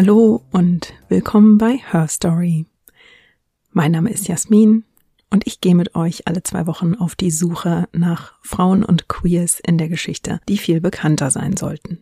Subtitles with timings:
[0.00, 2.66] Hallo und willkommen bei Her Story.
[3.72, 4.84] Mein Name ist Jasmin
[5.28, 9.58] und ich gehe mit euch alle zwei Wochen auf die Suche nach Frauen und Queers
[9.58, 12.00] in der Geschichte, die viel bekannter sein sollten.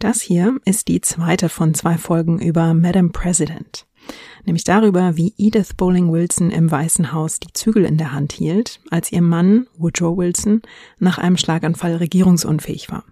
[0.00, 3.86] Das hier ist die zweite von zwei Folgen über Madam President
[4.44, 8.80] nämlich darüber, wie Edith Bowling Wilson im Weißen Haus die Zügel in der Hand hielt,
[8.90, 10.62] als ihr Mann Woodrow Wilson
[10.98, 13.04] nach einem Schlaganfall regierungsunfähig war.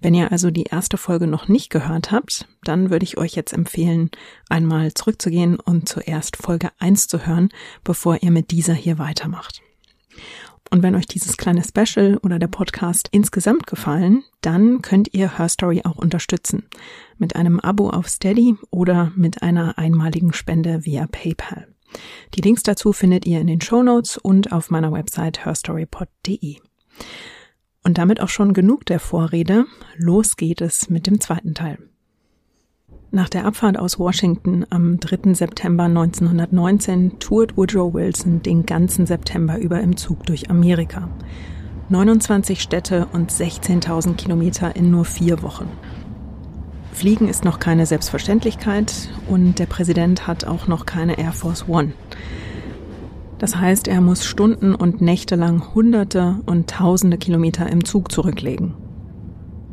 [0.00, 3.52] Wenn ihr also die erste Folge noch nicht gehört habt, dann würde ich euch jetzt
[3.52, 4.10] empfehlen,
[4.48, 7.50] einmal zurückzugehen und zuerst Folge 1 zu hören,
[7.84, 9.60] bevor ihr mit dieser hier weitermacht.
[10.72, 15.50] Und wenn euch dieses kleine Special oder der Podcast insgesamt gefallen, dann könnt ihr Her
[15.50, 16.62] Story auch unterstützen.
[17.18, 21.68] Mit einem Abo auf Steady oder mit einer einmaligen Spende via PayPal.
[22.32, 26.56] Die Links dazu findet ihr in den Show Notes und auf meiner Website herstorypod.de.
[27.84, 29.66] Und damit auch schon genug der Vorrede.
[29.98, 31.76] Los geht es mit dem zweiten Teil.
[33.14, 35.34] Nach der Abfahrt aus Washington am 3.
[35.34, 41.10] September 1919 tourt Woodrow Wilson den ganzen September über im Zug durch Amerika.
[41.90, 45.68] 29 Städte und 16.000 Kilometer in nur vier Wochen.
[46.94, 51.92] Fliegen ist noch keine Selbstverständlichkeit und der Präsident hat auch noch keine Air Force One.
[53.36, 58.72] Das heißt, er muss Stunden und Nächte lang Hunderte und Tausende Kilometer im Zug zurücklegen.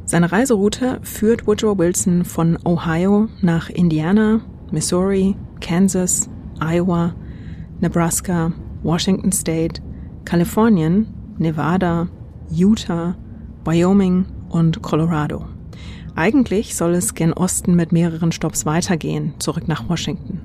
[0.10, 6.28] Seine Reiseroute führt Woodrow Wilson von Ohio nach Indiana, Missouri, Kansas,
[6.60, 7.14] Iowa,
[7.80, 9.84] Nebraska, Washington State,
[10.26, 12.08] Kalifornien, Nevada,
[12.50, 13.16] Utah,
[13.64, 15.46] Wyoming und Colorado.
[16.16, 20.42] Eigentlich soll es gen Osten mit mehreren Stops weitergehen, zurück nach Washington.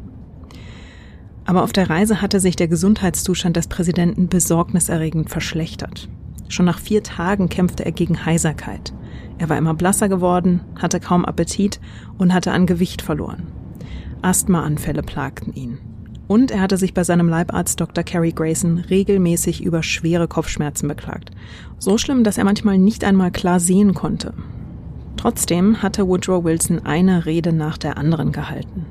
[1.46, 6.10] Aber auf der Reise hatte sich der Gesundheitszustand des Präsidenten besorgniserregend verschlechtert.
[6.48, 8.92] Schon nach vier Tagen kämpfte er gegen Heiserkeit.
[9.38, 11.80] Er war immer blasser geworden, hatte kaum Appetit
[12.18, 13.48] und hatte an Gewicht verloren.
[14.22, 15.78] Asthmaanfälle plagten ihn.
[16.26, 18.02] Und er hatte sich bei seinem Leibarzt Dr.
[18.02, 21.30] Carey Grayson regelmäßig über schwere Kopfschmerzen beklagt.
[21.78, 24.32] So schlimm, dass er manchmal nicht einmal klar sehen konnte.
[25.16, 28.86] Trotzdem hatte Woodrow Wilson eine Rede nach der anderen gehalten.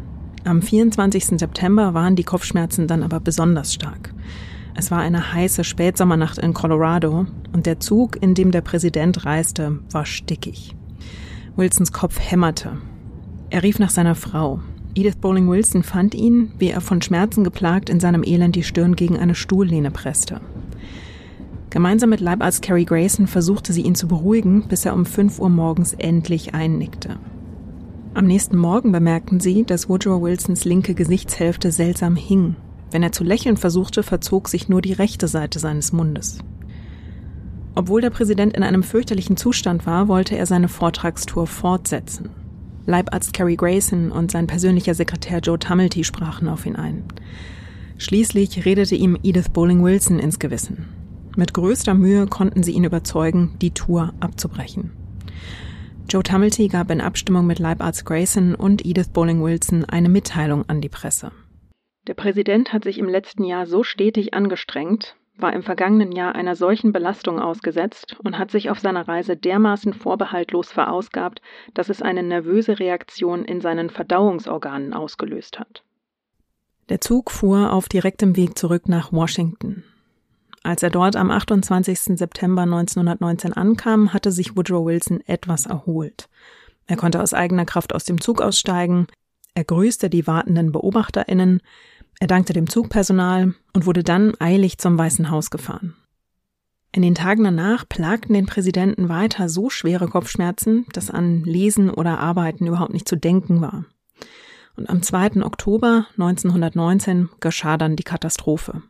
[0.46, 1.40] Am 24.
[1.40, 4.14] September waren die Kopfschmerzen dann aber besonders stark.
[4.75, 9.79] Es war eine heiße Spätsommernacht in Colorado und der Zug, in dem der Präsident reiste,
[9.91, 10.75] war stickig.
[11.56, 12.78] Wilsons Kopf hämmerte.
[13.51, 14.62] Er rief nach seiner Frau.
[14.95, 18.95] Edith Bowling Wilson fand ihn, wie er von Schmerzen geplagt in seinem Elend die Stirn
[18.95, 20.41] gegen eine Stuhllehne presste.
[21.69, 25.50] Gemeinsam mit Leibarzt Carrie Grayson versuchte sie ihn zu beruhigen, bis er um 5 Uhr
[25.50, 27.17] morgens endlich einnickte.
[28.16, 32.56] Am nächsten Morgen bemerkten sie, dass Woodrow Wilsons linke Gesichtshälfte seltsam hing
[32.94, 36.40] wenn er zu lächeln versuchte, verzog sich nur die rechte Seite seines Mundes.
[37.76, 42.30] Obwohl der Präsident in einem fürchterlichen Zustand war, wollte er seine Vortragstour fortsetzen.
[42.86, 47.04] Leibarzt Carrie Grayson und sein persönlicher Sekretär Joe Tumulty sprachen auf ihn ein.
[47.98, 50.86] Schließlich redete ihm Edith Bowling Wilson ins Gewissen.
[51.36, 54.92] Mit größter Mühe konnten sie ihn überzeugen, die Tour abzubrechen.
[56.10, 60.81] Joe Tumulty gab in Abstimmung mit Leibarzt Grayson und Edith Bowling Wilson eine Mitteilung an
[60.81, 61.31] die Presse.
[62.08, 66.56] Der Präsident hat sich im letzten Jahr so stetig angestrengt, war im vergangenen Jahr einer
[66.56, 71.42] solchen Belastung ausgesetzt und hat sich auf seiner Reise dermaßen vorbehaltlos verausgabt,
[71.74, 75.84] dass es eine nervöse Reaktion in seinen Verdauungsorganen ausgelöst hat.
[76.90, 79.86] Der Zug fuhr auf direktem Weg zurück nach Washington.
[80.62, 82.18] Als er dort am 28.
[82.18, 86.30] September 1919 ankam, hatte sich Woodrow Wilson etwas erholt.
[86.86, 89.08] Er konnte aus eigener Kraft aus dem Zug aussteigen,
[89.56, 91.62] er grüßte die wartenden Beobachterinnen,
[92.23, 95.94] er dankte dem Zugpersonal und wurde dann eilig zum Weißen Haus gefahren.
[96.94, 102.19] In den Tagen danach plagten den Präsidenten weiter so schwere Kopfschmerzen, dass an Lesen oder
[102.19, 103.83] Arbeiten überhaupt nicht zu denken war.
[104.77, 105.44] Und am 2.
[105.44, 108.83] Oktober 1919 geschah dann die Katastrophe.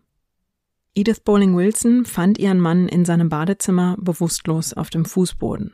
[0.94, 5.74] Edith Bowling Wilson fand ihren Mann in seinem Badezimmer bewusstlos auf dem Fußboden.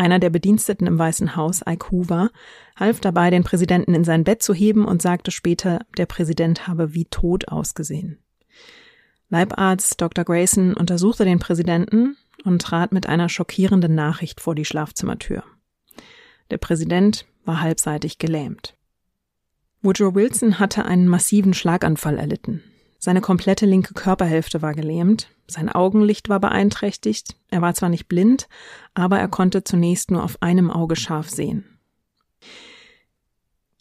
[0.00, 2.30] Einer der Bediensteten im Weißen Haus, Ike Hoover,
[2.74, 6.94] half dabei, den Präsidenten in sein Bett zu heben und sagte später, der Präsident habe
[6.94, 8.16] wie tot ausgesehen.
[9.28, 10.24] Leibarzt Dr.
[10.24, 15.44] Grayson untersuchte den Präsidenten und trat mit einer schockierenden Nachricht vor die Schlafzimmertür.
[16.50, 18.78] Der Präsident war halbseitig gelähmt.
[19.82, 22.62] Woodrow Wilson hatte einen massiven Schlaganfall erlitten.
[22.98, 28.48] Seine komplette linke Körperhälfte war gelähmt, sein Augenlicht war beeinträchtigt, er war zwar nicht blind,
[28.94, 31.64] aber er konnte zunächst nur auf einem Auge scharf sehen.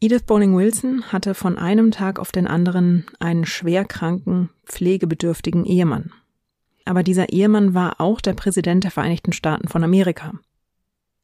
[0.01, 6.13] Edith Bowling Wilson hatte von einem Tag auf den anderen einen schwerkranken, pflegebedürftigen Ehemann.
[6.85, 10.33] Aber dieser Ehemann war auch der Präsident der Vereinigten Staaten von Amerika.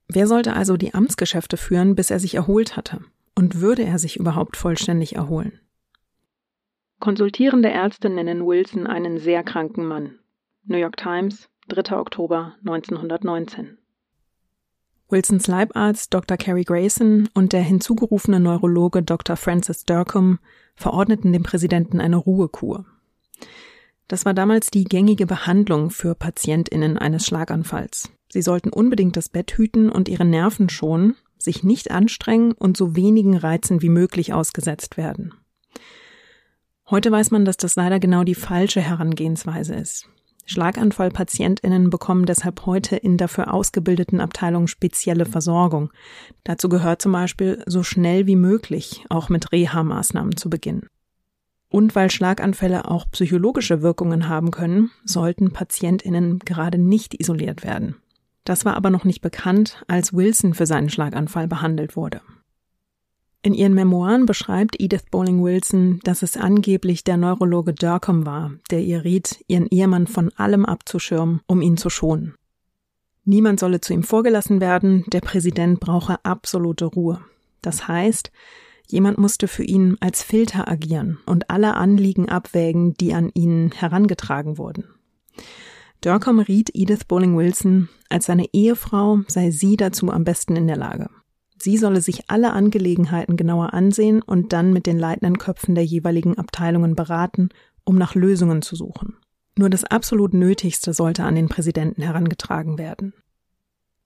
[0.07, 2.99] Wer sollte also die Amtsgeschäfte führen, bis er sich erholt hatte?
[3.33, 5.59] Und würde er sich überhaupt vollständig erholen?
[6.99, 10.19] Konsultierende Ärzte nennen Wilson einen sehr kranken Mann.
[10.67, 11.95] New York Times, 3.
[11.95, 13.77] Oktober 1919.
[15.09, 16.37] Wilsons Leibarzt Dr.
[16.37, 19.35] Carrie Grayson und der hinzugerufene Neurologe Dr.
[19.35, 20.39] Francis Durcom
[20.75, 22.85] verordneten dem Präsidenten eine Ruhekur.
[24.07, 28.09] Das war damals die gängige Behandlung für Patientinnen eines Schlaganfalls.
[28.29, 32.95] Sie sollten unbedingt das Bett hüten und ihre Nerven schonen, sich nicht anstrengen und so
[32.95, 35.35] wenigen Reizen wie möglich ausgesetzt werden.
[36.89, 40.09] Heute weiß man, dass das leider genau die falsche Herangehensweise ist.
[40.45, 45.91] Schlaganfallpatientinnen bekommen deshalb heute in dafür ausgebildeten Abteilungen spezielle Versorgung.
[46.43, 50.87] Dazu gehört zum Beispiel, so schnell wie möglich auch mit Reha-Maßnahmen zu beginnen.
[51.69, 57.95] Und weil Schlaganfälle auch psychologische Wirkungen haben können, sollten Patientinnen gerade nicht isoliert werden.
[58.43, 62.21] Das war aber noch nicht bekannt, als Wilson für seinen Schlaganfall behandelt wurde.
[63.45, 68.79] In ihren Memoiren beschreibt Edith Bowling Wilson, dass es angeblich der Neurologe Durcom war, der
[68.79, 72.33] ihr riet, ihren Ehemann von allem abzuschirmen, um ihn zu schonen.
[73.23, 77.21] Niemand solle zu ihm vorgelassen werden, der Präsident brauche absolute Ruhe.
[77.61, 78.31] Das heißt,
[78.87, 84.57] jemand musste für ihn als Filter agieren und alle Anliegen abwägen, die an ihn herangetragen
[84.57, 84.85] wurden.
[86.01, 90.77] Durcom riet Edith Bowling Wilson, als seine Ehefrau sei sie dazu am besten in der
[90.77, 91.11] Lage.
[91.57, 96.37] Sie solle sich alle Angelegenheiten genauer ansehen und dann mit den leitenden Köpfen der jeweiligen
[96.37, 97.49] Abteilungen beraten,
[97.83, 99.17] um nach Lösungen zu suchen.
[99.57, 103.13] Nur das absolut Nötigste sollte an den Präsidenten herangetragen werden.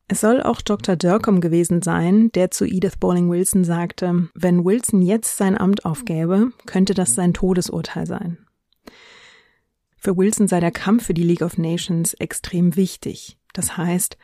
[0.07, 0.95] Es soll auch Dr.
[0.95, 6.51] Durcom gewesen sein, der zu Edith Bowling Wilson sagte, wenn Wilson jetzt sein Amt aufgäbe,
[6.65, 8.39] könnte das sein Todesurteil sein.
[9.97, 13.37] Für Wilson sei der Kampf für die League of Nations extrem wichtig.
[13.53, 14.17] Das heißt,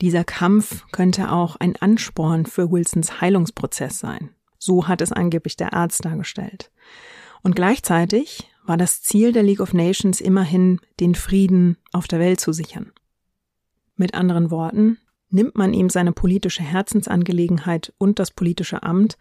[0.00, 4.30] dieser Kampf könnte auch ein Ansporn für Wilsons Heilungsprozess sein.
[4.58, 6.70] So hat es angeblich der Arzt dargestellt.
[7.42, 12.40] Und gleichzeitig war das Ziel der League of Nations immerhin, den Frieden auf der Welt
[12.40, 12.92] zu sichern.
[13.96, 14.98] Mit anderen Worten,
[15.30, 19.16] nimmt man ihm seine politische Herzensangelegenheit und das politische Amt,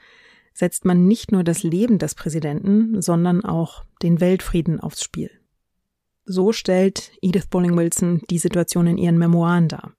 [0.53, 5.31] setzt man nicht nur das Leben des Präsidenten, sondern auch den Weltfrieden aufs Spiel.
[6.25, 9.93] So stellt Edith Bowling Wilson die Situation in ihren Memoiren dar.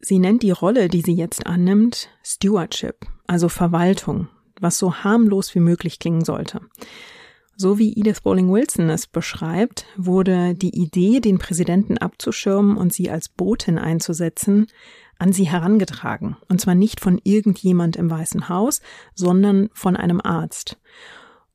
[0.00, 4.28] Sie nennt die Rolle, die sie jetzt annimmt, Stewardship, also Verwaltung,
[4.60, 6.60] was so harmlos wie möglich klingen sollte.
[7.56, 13.10] So wie Edith Bowling Wilson es beschreibt, wurde die Idee, den Präsidenten abzuschirmen und sie
[13.10, 14.68] als Botin einzusetzen,
[15.18, 16.36] an sie herangetragen.
[16.48, 18.80] Und zwar nicht von irgendjemand im Weißen Haus,
[19.16, 20.78] sondern von einem Arzt.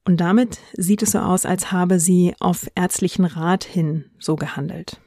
[0.04, 5.00] Und damit sieht es so aus, als habe sie auf ärztlichen Rat hin so gehandelt.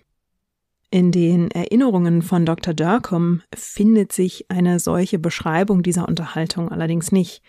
[0.97, 2.73] In den Erinnerungen von Dr.
[2.73, 7.43] Durcom findet sich eine solche Beschreibung dieser Unterhaltung allerdings nicht.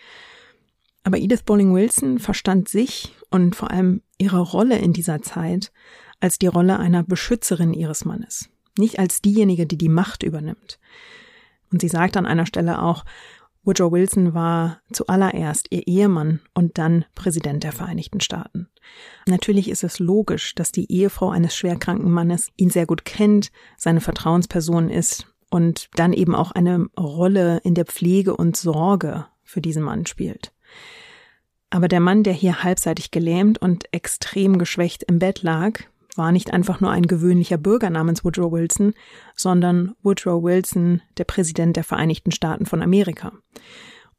[1.02, 5.72] Aber Edith Bowling Wilson verstand sich und vor allem ihre Rolle in dieser Zeit
[6.20, 10.78] als die Rolle einer Beschützerin ihres Mannes, nicht als diejenige, die die Macht übernimmt.
[11.72, 13.06] Und sie sagt an einer Stelle auch,
[13.64, 18.68] Woodrow Wilson war zuallererst ihr Ehemann und dann Präsident der Vereinigten Staaten.
[19.28, 24.00] Natürlich ist es logisch, dass die Ehefrau eines schwerkranken Mannes ihn sehr gut kennt, seine
[24.00, 29.82] Vertrauensperson ist und dann eben auch eine Rolle in der Pflege und Sorge für diesen
[29.82, 30.52] Mann spielt.
[31.68, 35.80] Aber der Mann, der hier halbseitig gelähmt und extrem geschwächt im Bett lag,
[36.16, 38.94] war nicht einfach nur ein gewöhnlicher Bürger namens Woodrow Wilson,
[39.36, 43.32] sondern Woodrow Wilson, der Präsident der Vereinigten Staaten von Amerika.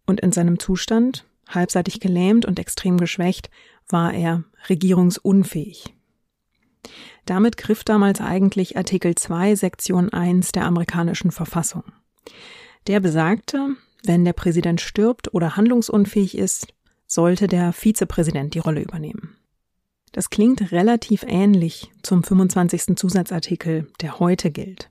[0.06, 3.50] Und in seinem Zustand, halbseitig gelähmt und extrem geschwächt,
[3.90, 5.94] war er regierungsunfähig.
[7.26, 11.84] Damit griff damals eigentlich Artikel 2 Sektion 1 der amerikanischen Verfassung.
[12.88, 16.68] Der besagte, wenn der Präsident stirbt oder handlungsunfähig ist,
[17.06, 19.36] sollte der Vizepräsident die Rolle übernehmen.
[20.12, 22.96] Das klingt relativ ähnlich zum 25.
[22.96, 24.90] Zusatzartikel, der heute gilt.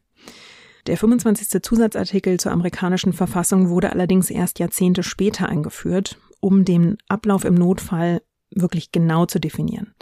[0.86, 1.62] Der 25.
[1.62, 8.22] Zusatzartikel zur amerikanischen Verfassung wurde allerdings erst Jahrzehnte später eingeführt, um den Ablauf im Notfall
[8.50, 9.94] wirklich genau zu definieren.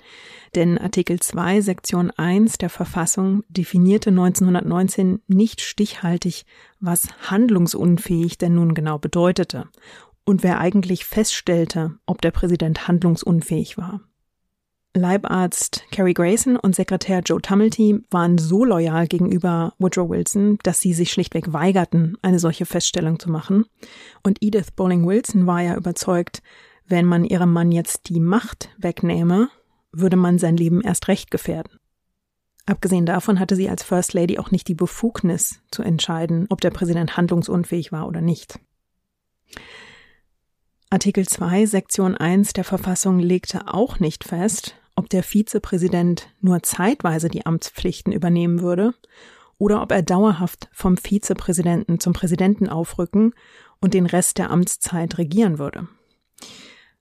[0.55, 6.47] Denn Artikel 2 Sektion 1 der Verfassung definierte 1919 nicht stichhaltig,
[6.81, 9.69] was handlungsunfähig denn nun genau bedeutete
[10.25, 14.01] und wer eigentlich feststellte, ob der Präsident handlungsunfähig war.
[14.97, 20.95] Leibarzt Carrie Grayson und Sekretär Joe Tumulty waren so loyal gegenüber Woodrow Wilson, dass sie
[20.95, 23.67] sich schlichtweg weigerten, eine solche Feststellung zu machen.
[24.23, 26.43] Und Edith Bowling Wilson war ja überzeugt,
[26.89, 29.49] wenn man ihrem Mann jetzt die Macht wegnähme,
[29.93, 31.79] würde man sein Leben erst recht gefährden.
[32.67, 36.71] Abgesehen davon hatte sie als First Lady auch nicht die Befugnis zu entscheiden, ob der
[36.71, 38.59] Präsident handlungsunfähig war oder nicht.
[40.91, 47.29] Artikel 2, Sektion 1 der Verfassung legte auch nicht fest, ob der Vizepräsident nur zeitweise
[47.29, 48.95] die Amtspflichten übernehmen würde
[49.59, 53.35] oder ob er dauerhaft vom Vizepräsidenten zum Präsidenten aufrücken
[53.81, 55.89] und den Rest der Amtszeit regieren würde.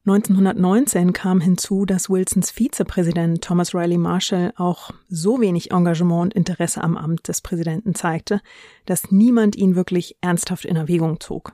[0.07, 6.83] 1919 kam hinzu, dass Wilsons Vizepräsident Thomas Riley Marshall auch so wenig Engagement und Interesse
[6.83, 8.39] am Amt des Präsidenten zeigte,
[8.85, 11.53] dass niemand ihn wirklich ernsthaft in Erwägung zog.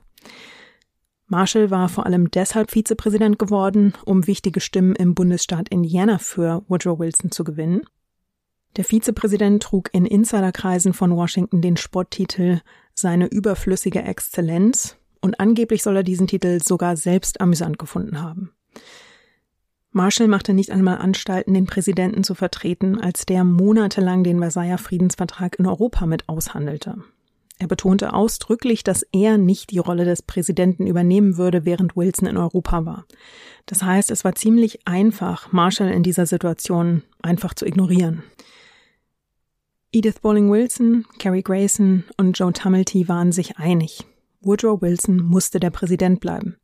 [1.28, 6.98] Marshall war vor allem deshalb Vizepräsident geworden, um wichtige Stimmen im Bundesstaat Indiana für Woodrow
[6.98, 7.80] Wilson zu gewinnen.
[8.76, 12.60] Der Vizepräsident trug in Insiderkreisen von Washington den Spotttitel
[12.92, 18.52] Seine überflüssige Exzellenz und angeblich soll er diesen Titel sogar selbst amüsant gefunden haben.
[19.92, 25.58] Marshall machte nicht einmal Anstalten, den Präsidenten zu vertreten, als der monatelang den Versailler Friedensvertrag
[25.58, 26.96] in Europa mit aushandelte.
[27.58, 32.36] Er betonte ausdrücklich, dass er nicht die Rolle des Präsidenten übernehmen würde, während Wilson in
[32.36, 33.04] Europa war.
[33.66, 38.24] Das heißt, es war ziemlich einfach, Marshall in dieser Situation einfach zu ignorieren.
[39.92, 44.06] Edith Bowling Wilson, Carrie Grayson und Joe Tumulty waren sich einig.
[44.42, 46.56] Woodrow Wilson musste der Präsident bleiben.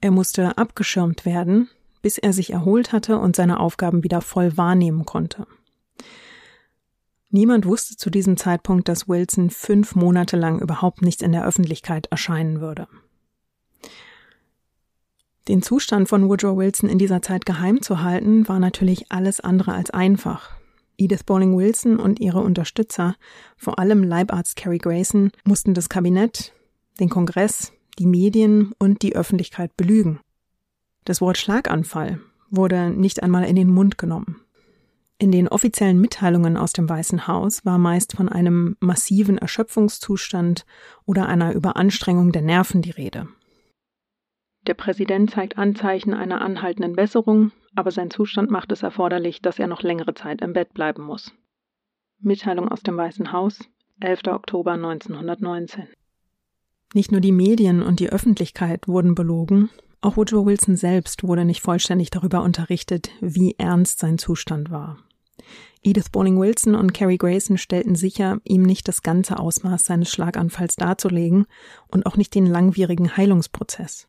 [0.00, 1.68] Er musste abgeschirmt werden,
[2.02, 5.46] bis er sich erholt hatte und seine Aufgaben wieder voll wahrnehmen konnte.
[7.30, 12.06] Niemand wusste zu diesem Zeitpunkt, dass Wilson fünf Monate lang überhaupt nicht in der Öffentlichkeit
[12.06, 12.86] erscheinen würde.
[15.48, 19.74] Den Zustand von Woodrow Wilson in dieser Zeit geheim zu halten, war natürlich alles andere
[19.74, 20.52] als einfach.
[20.96, 23.16] Edith Bowling Wilson und ihre Unterstützer,
[23.56, 26.53] vor allem Leibarzt Carrie Grayson, mussten das Kabinett,
[27.00, 30.20] den Kongress, die Medien und die Öffentlichkeit belügen.
[31.04, 32.20] Das Wort Schlaganfall
[32.50, 34.40] wurde nicht einmal in den Mund genommen.
[35.18, 40.66] In den offiziellen Mitteilungen aus dem Weißen Haus war meist von einem massiven Erschöpfungszustand
[41.06, 43.28] oder einer Überanstrengung der Nerven die Rede.
[44.66, 49.66] Der Präsident zeigt Anzeichen einer anhaltenden Besserung, aber sein Zustand macht es erforderlich, dass er
[49.66, 51.32] noch längere Zeit im Bett bleiben muss.
[52.18, 53.60] Mitteilung aus dem Weißen Haus,
[54.00, 54.22] 11.
[54.28, 55.86] Oktober 1919.
[56.94, 59.68] Nicht nur die Medien und die Öffentlichkeit wurden belogen,
[60.00, 64.98] auch Woodrow Wilson selbst wurde nicht vollständig darüber unterrichtet, wie ernst sein Zustand war.
[65.82, 70.76] Edith Bowling Wilson und Carrie Grayson stellten sicher, ihm nicht das ganze Ausmaß seines Schlaganfalls
[70.76, 71.46] darzulegen
[71.88, 74.06] und auch nicht den langwierigen Heilungsprozess.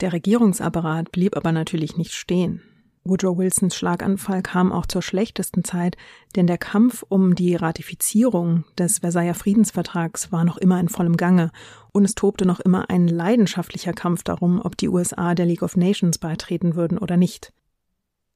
[0.00, 2.60] Der Regierungsapparat blieb aber natürlich nicht stehen.
[3.08, 5.96] Woodrow Wilsons Schlaganfall kam auch zur schlechtesten Zeit,
[6.34, 11.50] denn der Kampf um die Ratifizierung des Versailler Friedensvertrags war noch immer in vollem Gange
[11.92, 15.76] und es tobte noch immer ein leidenschaftlicher Kampf darum, ob die USA der League of
[15.76, 17.52] Nations beitreten würden oder nicht.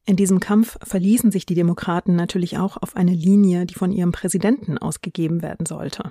[0.07, 4.13] In diesem Kampf verließen sich die Demokraten natürlich auch auf eine Linie, die von ihrem
[4.13, 6.11] Präsidenten ausgegeben werden sollte.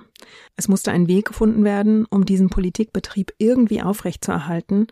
[0.56, 4.86] Es musste ein Weg gefunden werden, um diesen Politikbetrieb irgendwie aufrechtzuerhalten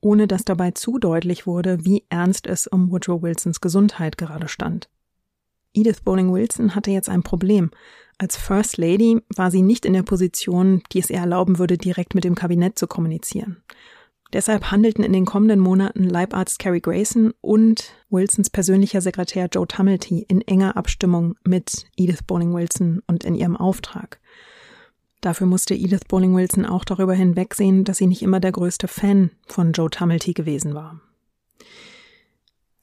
[0.00, 4.88] ohne dass dabei zu deutlich wurde, wie ernst es um Woodrow Wilsons Gesundheit gerade stand.
[5.74, 7.70] Edith Bowling Wilson hatte jetzt ein Problem.
[8.18, 12.14] Als First Lady war sie nicht in der Position, die es ihr erlauben würde, direkt
[12.14, 13.62] mit dem Kabinett zu kommunizieren.
[14.32, 20.26] Deshalb handelten in den kommenden Monaten Leibarzt Carrie Grayson und Wilsons persönlicher Sekretär Joe Tumulty
[20.28, 24.20] in enger Abstimmung mit Edith Bowling Wilson und in ihrem Auftrag.
[25.20, 29.30] Dafür musste Edith Bowling Wilson auch darüber hinwegsehen, dass sie nicht immer der größte Fan
[29.46, 31.00] von Joe Tumulty gewesen war.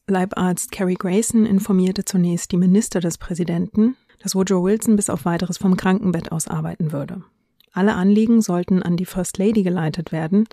[0.07, 5.57] Leibarzt Carrie Grayson informierte zunächst die Minister des Präsidenten, dass Woodrow Wilson bis auf weiteres
[5.57, 7.23] vom Krankenbett aus arbeiten würde.
[7.71, 10.47] Alle Anliegen sollten an die First Lady geleitet werden,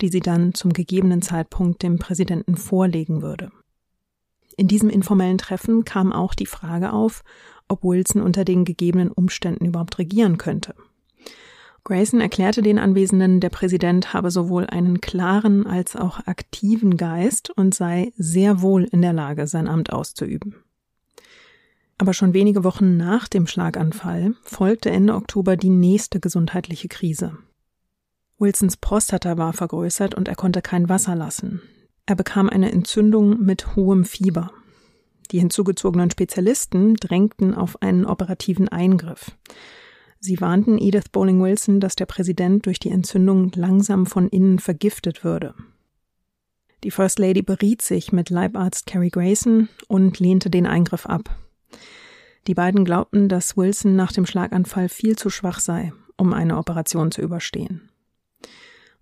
[0.00, 3.50] die sie dann zum gegebenen Zeitpunkt dem Präsidenten vorlegen würde.
[4.56, 7.24] In diesem informellen Treffen kam auch die Frage auf,
[7.66, 10.74] ob Wilson unter den gegebenen Umständen überhaupt regieren könnte.
[11.88, 17.74] Grayson erklärte den Anwesenden, der Präsident habe sowohl einen klaren als auch aktiven Geist und
[17.74, 20.56] sei sehr wohl in der Lage, sein Amt auszuüben.
[21.96, 27.38] Aber schon wenige Wochen nach dem Schlaganfall folgte Ende Oktober die nächste gesundheitliche Krise.
[28.36, 31.62] Wilsons Prostata war vergrößert und er konnte kein Wasser lassen.
[32.04, 34.52] Er bekam eine Entzündung mit hohem Fieber.
[35.30, 39.32] Die hinzugezogenen Spezialisten drängten auf einen operativen Eingriff.
[40.20, 45.22] Sie warnten Edith Bowling Wilson, dass der Präsident durch die Entzündung langsam von innen vergiftet
[45.22, 45.54] würde.
[46.84, 51.36] Die First Lady beriet sich mit Leibarzt Carrie Grayson und lehnte den Eingriff ab.
[52.46, 57.10] Die beiden glaubten, dass Wilson nach dem Schlaganfall viel zu schwach sei, um eine Operation
[57.10, 57.90] zu überstehen.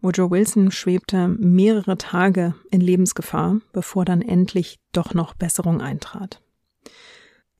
[0.00, 6.42] Woodrow Wilson schwebte mehrere Tage in Lebensgefahr, bevor dann endlich doch noch Besserung eintrat.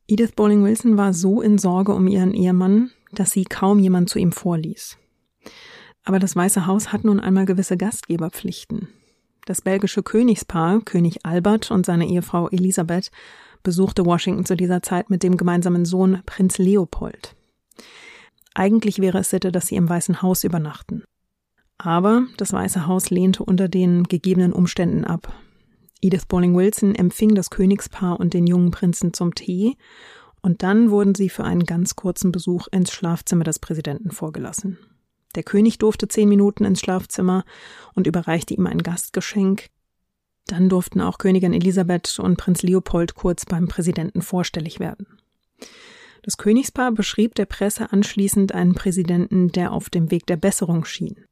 [0.08, 4.18] Edith Bowling Wilson war so in Sorge um ihren Ehemann, dass sie kaum jemand zu
[4.18, 4.96] ihm vorließ.
[6.04, 8.88] Aber das Weiße Haus hat nun einmal gewisse Gastgeberpflichten.
[9.44, 13.11] Das belgische Königspaar, König Albert und seine Ehefrau Elisabeth,
[13.62, 17.35] besuchte Washington zu dieser Zeit mit dem gemeinsamen Sohn Prinz Leopold.
[18.54, 21.04] Eigentlich wäre es Sitte, dass sie im Weißen Haus übernachten.
[21.78, 25.35] Aber das Weiße Haus lehnte unter den gegebenen Umständen ab.
[26.00, 29.76] Edith Bowling Wilson empfing das Königspaar und den jungen Prinzen zum Tee,
[30.47, 34.79] und dann wurden sie für einen ganz kurzen Besuch ins Schlafzimmer des Präsidenten vorgelassen.
[35.35, 37.45] Der König durfte zehn Minuten ins Schlafzimmer
[37.95, 39.67] und überreichte ihm ein Gastgeschenk.
[40.47, 45.09] Dann durften auch Königin Elisabeth und Prinz Leopold kurz beim Präsidenten vorstellig werden.
[46.23, 51.25] Das Königspaar beschrieb der Presse anschließend einen Präsidenten, der auf dem Weg der Besserung schien.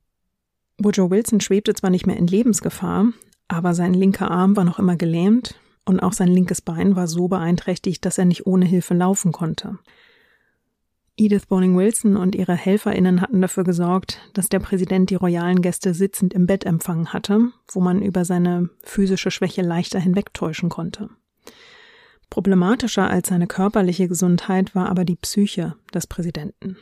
[0.78, 3.12] Woodrow Wilson schwebte zwar nicht mehr in Lebensgefahr,
[3.46, 7.28] aber sein linker Arm war noch immer gelähmt und auch sein linkes Bein war so
[7.28, 9.78] beeinträchtigt, dass er nicht ohne Hilfe laufen konnte.
[11.16, 15.94] Edith Bowling Wilson und ihre HelferInnen hatten dafür gesorgt, dass der Präsident die royalen Gäste
[15.94, 21.10] sitzend im Bett empfangen hatte, wo man über seine physische Schwäche leichter hinwegtäuschen konnte.
[22.30, 26.76] Problematischer als seine körperliche Gesundheit war aber die Psyche des Präsidenten.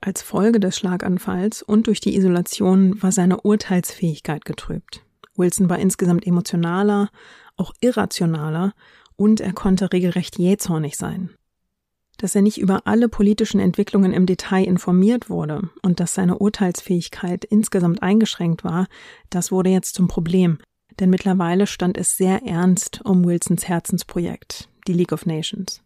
[0.00, 5.04] Als Folge des Schlaganfalls und durch die Isolation war seine Urteilsfähigkeit getrübt.
[5.36, 7.10] Wilson war insgesamt emotionaler,
[7.56, 8.74] auch irrationaler
[9.16, 11.30] und er konnte regelrecht jähzornig sein.
[12.18, 17.44] Dass er nicht über alle politischen Entwicklungen im Detail informiert wurde und dass seine Urteilsfähigkeit
[17.44, 18.86] insgesamt eingeschränkt war,
[19.30, 20.58] das wurde jetzt zum Problem,
[21.00, 25.82] denn mittlerweile stand es sehr ernst um Wilsons Herzensprojekt, die League of Nations.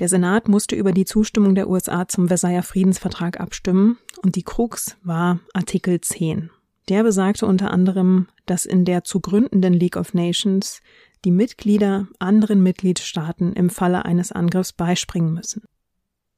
[0.00, 4.96] Der Senat musste über die Zustimmung der USA zum Versailler Friedensvertrag abstimmen und die Krux
[5.02, 6.50] war Artikel 10.
[6.88, 10.80] Der besagte unter anderem, dass in der zu gründenden League of Nations
[11.24, 15.62] die Mitglieder anderen Mitgliedstaaten im Falle eines Angriffs beispringen müssen.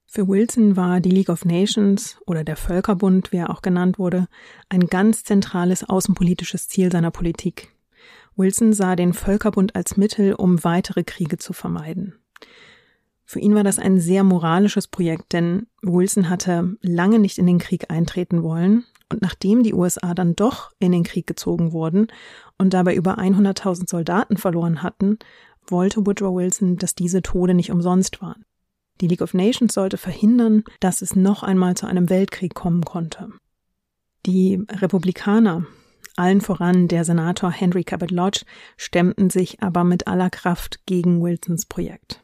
[0.06, 4.28] Für Wilson war die League of Nations oder der Völkerbund, wie er auch genannt wurde,
[4.68, 7.72] ein ganz zentrales außenpolitisches Ziel seiner Politik.
[8.36, 12.14] Wilson sah den Völkerbund als Mittel, um weitere Kriege zu vermeiden.
[13.24, 17.58] Für ihn war das ein sehr moralisches Projekt, denn Wilson hatte lange nicht in den
[17.58, 22.08] Krieg eintreten wollen und nachdem die USA dann doch in den Krieg gezogen wurden
[22.58, 25.18] und dabei über 100.000 Soldaten verloren hatten,
[25.66, 28.44] wollte Woodrow Wilson, dass diese Tode nicht umsonst waren.
[29.00, 33.30] Die League of Nations sollte verhindern, dass es noch einmal zu einem Weltkrieg kommen konnte.
[34.24, 35.66] Die Republikaner,
[36.16, 38.44] allen voran der Senator Henry Cabot Lodge,
[38.76, 42.23] stemmten sich aber mit aller Kraft gegen Wilsons Projekt.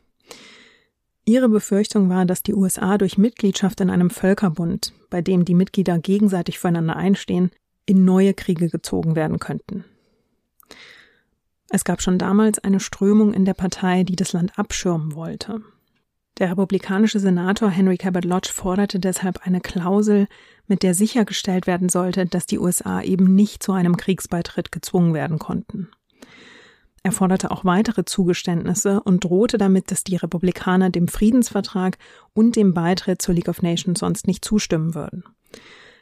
[1.30, 5.96] Ihre Befürchtung war, dass die USA durch Mitgliedschaft in einem Völkerbund, bei dem die Mitglieder
[6.00, 7.52] gegenseitig füreinander einstehen,
[7.86, 9.84] in neue Kriege gezogen werden könnten.
[11.68, 15.62] Es gab schon damals eine Strömung in der Partei, die das Land abschirmen wollte.
[16.38, 20.26] Der republikanische Senator Henry Cabot Lodge forderte deshalb eine Klausel,
[20.66, 25.38] mit der sichergestellt werden sollte, dass die USA eben nicht zu einem Kriegsbeitritt gezwungen werden
[25.38, 25.90] konnten.
[27.02, 31.96] Er forderte auch weitere Zugeständnisse und drohte damit, dass die Republikaner dem Friedensvertrag
[32.34, 35.24] und dem Beitritt zur League of Nations sonst nicht zustimmen würden.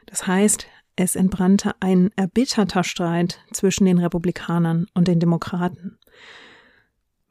[0.07, 5.99] Das heißt, es entbrannte ein erbitterter Streit zwischen den Republikanern und den Demokraten.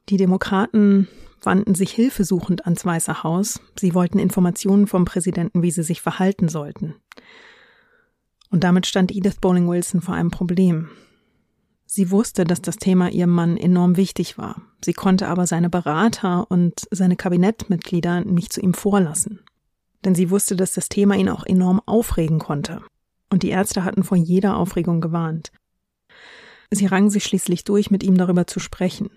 [0.07, 1.09] Die Demokraten
[1.41, 3.59] wandten sich hilfesuchend ans Weiße Haus.
[3.77, 6.95] Sie wollten Informationen vom Präsidenten, wie sie sich verhalten sollten.
[8.49, 10.89] Und damit stand Edith Bowling Wilson vor einem Problem.
[11.89, 14.61] Sie wusste, dass das Thema ihrem Mann enorm wichtig war.
[14.83, 19.39] Sie konnte aber seine Berater und seine Kabinettmitglieder nicht zu ihm vorlassen.
[20.03, 22.81] Denn sie wusste, dass das Thema ihn auch enorm aufregen konnte.
[23.29, 25.51] Und die Ärzte hatten vor jeder Aufregung gewarnt.
[26.71, 29.09] Sie rangen sich schließlich durch, mit ihm darüber zu sprechen.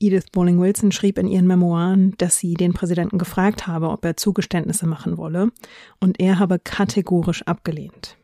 [0.00, 4.16] Edith Bowling Wilson schrieb in ihren Memoiren, dass sie den Präsidenten gefragt habe, ob er
[4.16, 5.52] Zugeständnisse machen wolle,
[6.00, 8.16] und er habe kategorisch abgelehnt.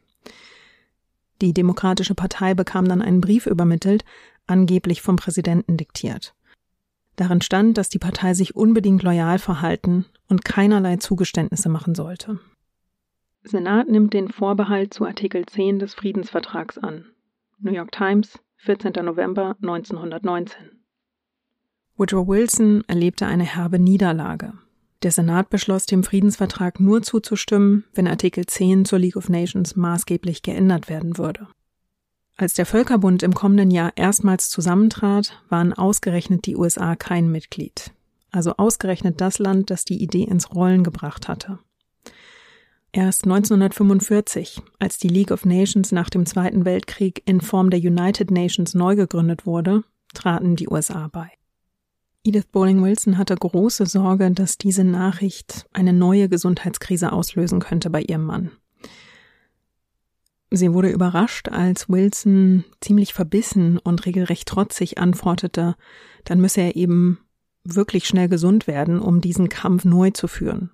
[1.40, 4.04] Die Demokratische Partei bekam dann einen Brief übermittelt,
[4.46, 6.34] angeblich vom Präsidenten diktiert.
[7.16, 12.38] Darin stand, dass die Partei sich unbedingt loyal verhalten und keinerlei Zugeständnisse machen sollte.
[13.42, 17.06] Senat nimmt den Vorbehalt zu Artikel 10 des Friedensvertrags an.
[17.58, 18.92] New York Times, 14.
[19.04, 20.82] November 1919.
[21.96, 24.52] Woodrow Wilson erlebte eine herbe Niederlage.
[25.02, 30.42] Der Senat beschloss, dem Friedensvertrag nur zuzustimmen, wenn Artikel 10 zur League of Nations maßgeblich
[30.42, 31.48] geändert werden würde.
[32.36, 37.92] Als der Völkerbund im kommenden Jahr erstmals zusammentrat, waren ausgerechnet die USA kein Mitglied.
[38.30, 41.58] Also ausgerechnet das Land, das die Idee ins Rollen gebracht hatte.
[42.92, 48.30] Erst 1945, als die League of Nations nach dem Zweiten Weltkrieg in Form der United
[48.30, 51.30] Nations neu gegründet wurde, traten die USA bei.
[52.26, 58.02] Edith Bowling Wilson hatte große Sorge, dass diese Nachricht eine neue Gesundheitskrise auslösen könnte bei
[58.02, 58.50] ihrem Mann.
[60.50, 65.76] Sie wurde überrascht, als Wilson ziemlich verbissen und regelrecht trotzig antwortete,
[66.24, 67.20] dann müsse er eben
[67.62, 70.70] wirklich schnell gesund werden, um diesen Kampf neu zu führen.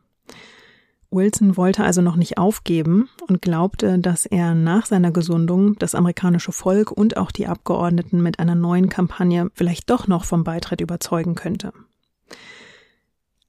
[1.12, 6.52] Wilson wollte also noch nicht aufgeben und glaubte, dass er nach seiner Gesundung das amerikanische
[6.52, 11.34] Volk und auch die Abgeordneten mit einer neuen Kampagne vielleicht doch noch vom Beitritt überzeugen
[11.34, 11.72] könnte.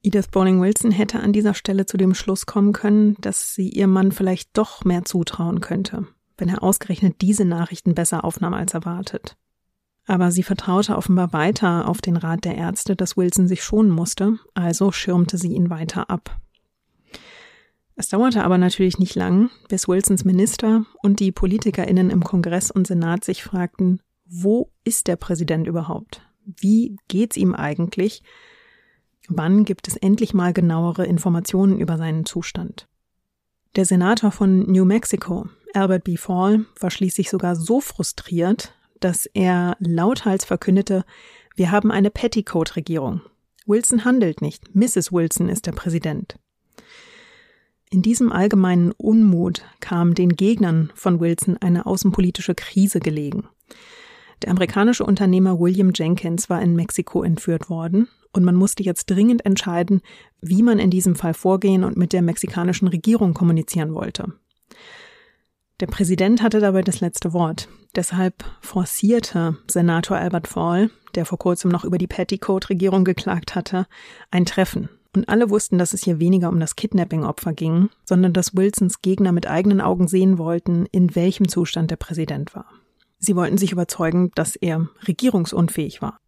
[0.02, 3.86] Edith Bowling Wilson hätte an dieser Stelle zu dem Schluss kommen können, dass sie ihr
[3.86, 9.38] Mann vielleicht doch mehr zutrauen könnte, wenn er ausgerechnet diese Nachrichten besser aufnahm als erwartet.
[10.06, 14.34] Aber sie vertraute offenbar weiter auf den Rat der Ärzte, dass Wilson sich schonen musste,
[14.52, 16.38] also schirmte sie ihn weiter ab.
[17.96, 22.86] Es dauerte aber natürlich nicht lang, bis Wilsons Minister und die PolitikerInnen im Kongress und
[22.86, 26.22] Senat sich fragten, wo ist der Präsident überhaupt?
[26.44, 28.22] Wie geht's ihm eigentlich?
[29.28, 32.88] Wann gibt es endlich mal genauere Informationen über seinen Zustand?
[33.76, 36.16] Der Senator von New Mexico, Albert B.
[36.16, 41.04] Fall, war schließlich sogar so frustriert, dass er lauthals verkündete,
[41.56, 43.22] wir haben eine Petticoat-Regierung.
[43.66, 45.12] Wilson handelt nicht, Mrs.
[45.12, 46.36] Wilson ist der Präsident.
[47.90, 53.48] In diesem allgemeinen Unmut kam den Gegnern von Wilson eine außenpolitische Krise gelegen.
[54.42, 59.46] Der amerikanische Unternehmer William Jenkins war in Mexiko entführt worden und man musste jetzt dringend
[59.46, 60.02] entscheiden,
[60.40, 64.32] wie man in diesem Fall vorgehen und mit der mexikanischen Regierung kommunizieren wollte.
[65.80, 67.68] Der Präsident hatte dabei das letzte Wort.
[67.94, 73.86] Deshalb forcierte Senator Albert Fall, der vor kurzem noch über die Petticoat-Regierung geklagt hatte,
[74.30, 78.56] ein Treffen und alle wussten, dass es hier weniger um das Kidnapping-Opfer ging, sondern dass
[78.56, 82.66] Wilsons Gegner mit eigenen Augen sehen wollten, in welchem Zustand der Präsident war.
[83.18, 86.18] Sie wollten sich überzeugen, dass er regierungsunfähig war.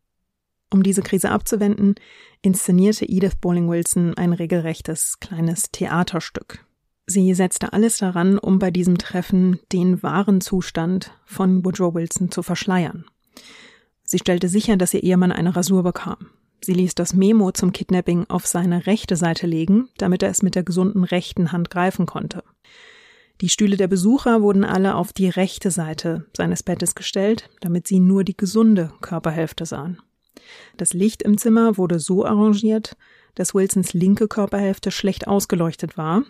[0.72, 1.94] Um diese Krise abzuwenden,
[2.42, 6.64] inszenierte Edith Bowling Wilson ein regelrechtes kleines Theaterstück.
[7.06, 12.42] Sie setzte alles daran, um bei diesem Treffen den wahren Zustand von Woodrow Wilson zu
[12.42, 13.04] verschleiern.
[14.02, 16.30] Sie stellte sicher, dass ihr Ehemann eine Rasur bekam.
[16.66, 20.56] Sie ließ das Memo zum Kidnapping auf seine rechte Seite legen, damit er es mit
[20.56, 22.42] der gesunden rechten Hand greifen konnte.
[23.40, 28.00] Die Stühle der Besucher wurden alle auf die rechte Seite seines Bettes gestellt, damit sie
[28.00, 30.02] nur die gesunde Körperhälfte sahen.
[30.76, 32.96] Das Licht im Zimmer wurde so arrangiert,
[33.36, 36.24] dass Wilsons linke Körperhälfte schlecht ausgeleuchtet war.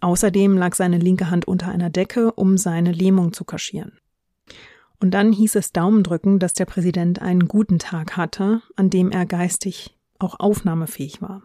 [0.00, 3.98] Außerdem lag seine linke Hand unter einer Decke, um seine Lähmung zu kaschieren.
[4.98, 9.10] Und dann hieß es Daumen drücken, dass der Präsident einen guten Tag hatte, an dem
[9.10, 11.42] er geistig auch aufnahmefähig war.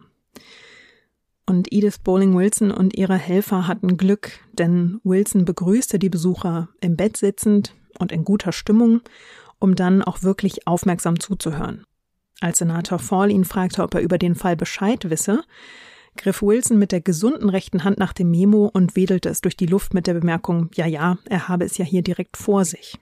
[1.46, 6.96] Und Edith Bowling Wilson und ihre Helfer hatten Glück, denn Wilson begrüßte die Besucher im
[6.96, 9.02] Bett sitzend und in guter Stimmung,
[9.60, 11.84] um dann auch wirklich aufmerksam zuzuhören.
[12.40, 15.44] Als Senator Fall ihn fragte, ob er über den Fall Bescheid wisse,
[16.16, 19.68] griff Wilson mit der gesunden rechten Hand nach dem Memo und wedelte es durch die
[19.68, 22.98] Luft mit der Bemerkung, ja, ja, er habe es ja hier direkt vor sich.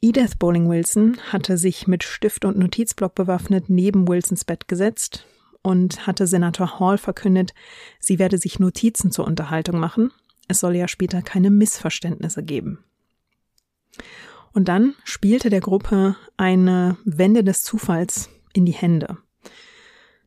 [0.00, 5.26] Edith Bowling Wilson hatte sich mit Stift und Notizblock bewaffnet neben Wilsons Bett gesetzt
[5.62, 7.52] und hatte Senator Hall verkündet,
[7.98, 10.12] sie werde sich Notizen zur Unterhaltung machen.
[10.46, 12.84] Es solle ja später keine Missverständnisse geben.
[14.52, 19.18] Und dann spielte der Gruppe eine Wende des Zufalls in die Hände.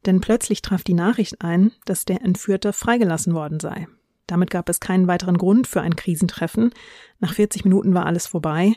[0.06, 3.88] Denn plötzlich traf die Nachricht ein, dass der Entführte freigelassen worden sei.
[4.32, 6.72] Damit gab es keinen weiteren Grund für ein Krisentreffen.
[7.20, 8.76] Nach 40 Minuten war alles vorbei.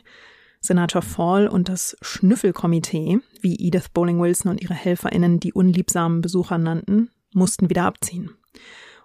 [0.59, 6.57] Senator Fall und das Schnüffelkomitee, wie Edith Bowling Wilson und ihre HelferInnen die unliebsamen Besucher
[6.57, 8.31] nannten, mussten wieder abziehen.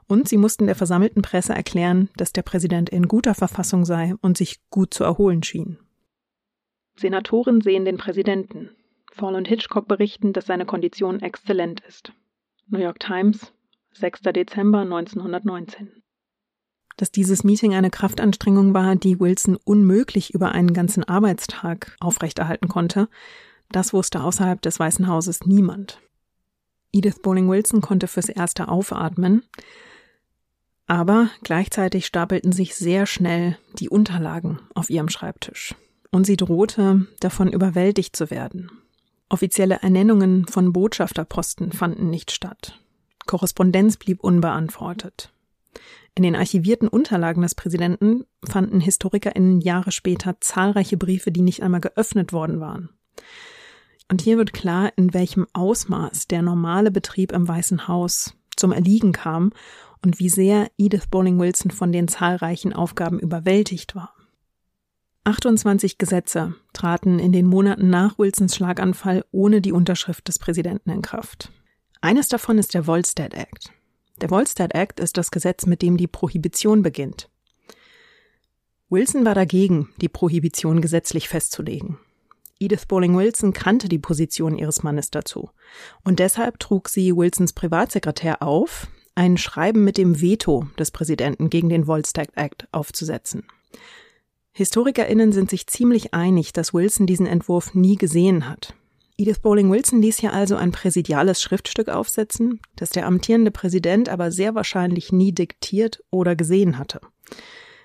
[0.08, 4.36] Und sie mussten der versammelten Presse erklären, dass der Präsident in guter Verfassung sei und
[4.36, 5.78] sich gut zu erholen schien.
[6.96, 8.70] Senatoren sehen den Präsidenten.
[9.12, 12.12] Fall und Hitchcock berichten, dass seine Kondition exzellent ist.
[12.66, 13.52] New York Times,
[13.92, 14.22] 6.
[14.22, 15.99] Dezember 1919
[17.00, 23.08] dass dieses Meeting eine Kraftanstrengung war, die Wilson unmöglich über einen ganzen Arbeitstag aufrechterhalten konnte,
[23.72, 25.98] das wusste außerhalb des Weißen Hauses niemand.
[26.92, 29.44] Edith Bowling Wilson konnte fürs Erste aufatmen,
[30.86, 35.74] aber gleichzeitig stapelten sich sehr schnell die Unterlagen auf ihrem Schreibtisch
[36.10, 38.70] und sie drohte, davon überwältigt zu werden.
[39.30, 42.78] Offizielle Ernennungen von Botschafterposten fanden nicht statt.
[43.24, 45.32] Korrespondenz blieb unbeantwortet.
[46.20, 51.80] In den archivierten Unterlagen des Präsidenten fanden HistorikerInnen Jahre später zahlreiche Briefe, die nicht einmal
[51.80, 52.90] geöffnet worden waren.
[54.10, 59.12] Und hier wird klar, in welchem Ausmaß der normale Betrieb im Weißen Haus zum Erliegen
[59.12, 59.54] kam
[60.04, 64.12] und wie sehr Edith Bowling Wilson von den zahlreichen Aufgaben überwältigt war.
[65.24, 71.00] 28 Gesetze traten in den Monaten nach Wilsons Schlaganfall ohne die Unterschrift des Präsidenten in
[71.00, 71.50] Kraft.
[72.02, 73.72] Eines davon ist der Volstead Act.
[74.20, 77.30] Der Volstead Act ist das Gesetz, mit dem die Prohibition beginnt.
[78.90, 81.98] Wilson war dagegen, die Prohibition gesetzlich festzulegen.
[82.58, 85.50] Edith Bowling Wilson kannte die Position ihres Mannes dazu.
[86.04, 91.70] Und deshalb trug sie Wilsons Privatsekretär auf, ein Schreiben mit dem Veto des Präsidenten gegen
[91.70, 93.44] den Volstead Act aufzusetzen.
[94.52, 98.74] HistorikerInnen sind sich ziemlich einig, dass Wilson diesen Entwurf nie gesehen hat.
[99.20, 104.32] Edith Bowling Wilson ließ hier also ein präsidiales Schriftstück aufsetzen, das der amtierende Präsident aber
[104.32, 107.02] sehr wahrscheinlich nie diktiert oder gesehen hatte.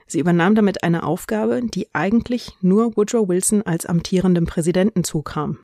[0.07, 5.59] Sie übernahm damit eine Aufgabe, die eigentlich nur Woodrow Wilson als amtierendem Präsidenten zukam.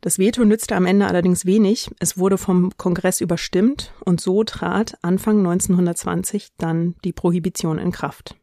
[0.00, 1.90] Das Veto nützte am Ende allerdings wenig.
[1.98, 8.36] Es wurde vom Kongress überstimmt und so trat Anfang 1920 dann die Prohibition in Kraft.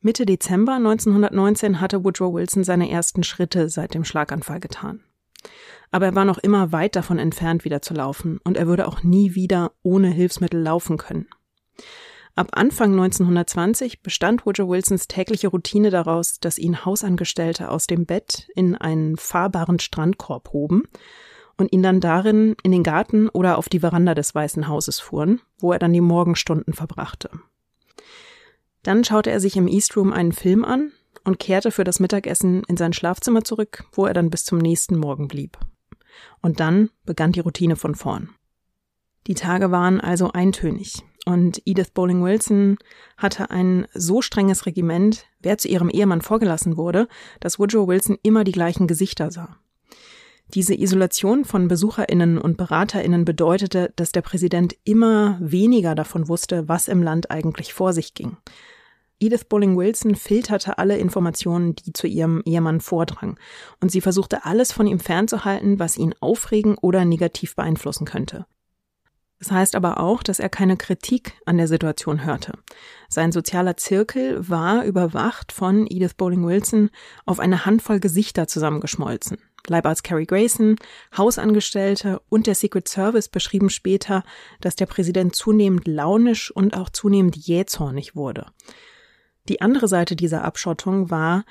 [0.00, 5.02] Mitte Dezember 1919 hatte Woodrow Wilson seine ersten Schritte seit dem Schlaganfall getan.
[5.90, 9.02] Aber er war noch immer weit davon entfernt, wieder zu laufen, und er würde auch
[9.02, 11.26] nie wieder ohne Hilfsmittel laufen können.
[12.36, 18.48] Ab Anfang 1920 bestand Woodrow Wilsons tägliche Routine daraus, dass ihn Hausangestellte aus dem Bett
[18.54, 20.84] in einen fahrbaren Strandkorb hoben
[21.56, 25.40] und ihn dann darin in den Garten oder auf die Veranda des Weißen Hauses fuhren,
[25.58, 27.30] wo er dann die Morgenstunden verbrachte.
[28.88, 32.62] Dann schaute er sich im East Room einen Film an und kehrte für das Mittagessen
[32.68, 35.58] in sein Schlafzimmer zurück, wo er dann bis zum nächsten Morgen blieb.
[36.40, 38.30] Und dann begann die Routine von vorn.
[39.26, 41.02] Die Tage waren also eintönig.
[41.26, 42.78] Und Edith Bowling Wilson
[43.18, 47.08] hatte ein so strenges Regiment, wer zu ihrem Ehemann vorgelassen wurde,
[47.40, 49.58] dass Woodrow Wilson immer die gleichen Gesichter sah.
[50.54, 56.88] Diese Isolation von Besucherinnen und Beraterinnen bedeutete, dass der Präsident immer weniger davon wusste, was
[56.88, 58.38] im Land eigentlich vor sich ging.
[59.20, 63.38] Edith Bowling Wilson filterte alle Informationen, die zu ihrem Ehemann vordrangen,
[63.80, 68.46] und sie versuchte alles von ihm fernzuhalten, was ihn aufregen oder negativ beeinflussen könnte.
[69.40, 72.52] Das heißt aber auch, dass er keine Kritik an der Situation hörte.
[73.08, 76.90] Sein sozialer Zirkel war überwacht von Edith Bowling Wilson
[77.24, 79.38] auf eine Handvoll Gesichter zusammengeschmolzen.
[79.68, 80.76] Leibarzt Carrie Grayson,
[81.16, 84.24] Hausangestellte und der Secret Service beschrieben später,
[84.60, 88.46] dass der Präsident zunehmend launisch und auch zunehmend jähzornig wurde.
[89.48, 91.44] Die andere Seite dieser Abschottung war,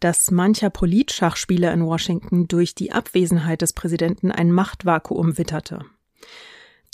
[0.00, 5.84] dass mancher Politschachspieler in Washington durch die Abwesenheit des Präsidenten ein Machtvakuum witterte.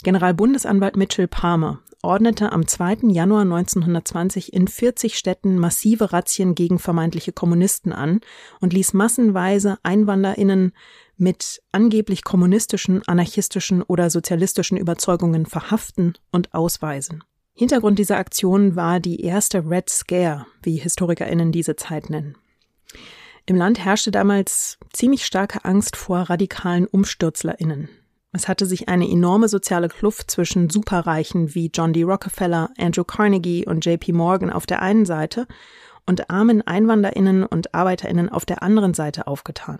[0.03, 3.09] Generalbundesanwalt Mitchell Palmer ordnete am 2.
[3.09, 8.19] Januar 1920 in 40 Städten massive Razzien gegen vermeintliche Kommunisten an
[8.59, 10.73] und ließ massenweise Einwanderinnen
[11.15, 17.23] mit angeblich kommunistischen, anarchistischen oder sozialistischen Überzeugungen verhaften und ausweisen.
[17.57, 22.37] Hintergrund dieser Aktion war die erste Red Scare, wie HistorikerInnen diese Zeit nennen.
[23.47, 27.89] Im Land herrschte damals ziemlich starke Angst vor radikalen UmstürzlerInnen.
[28.31, 32.03] Es hatte sich eine enorme soziale Kluft zwischen Superreichen wie John D.
[32.03, 35.47] Rockefeller, Andrew Carnegie und JP Morgan auf der einen Seite
[36.05, 39.79] und armen Einwanderinnen und Arbeiterinnen auf der anderen Seite aufgetan.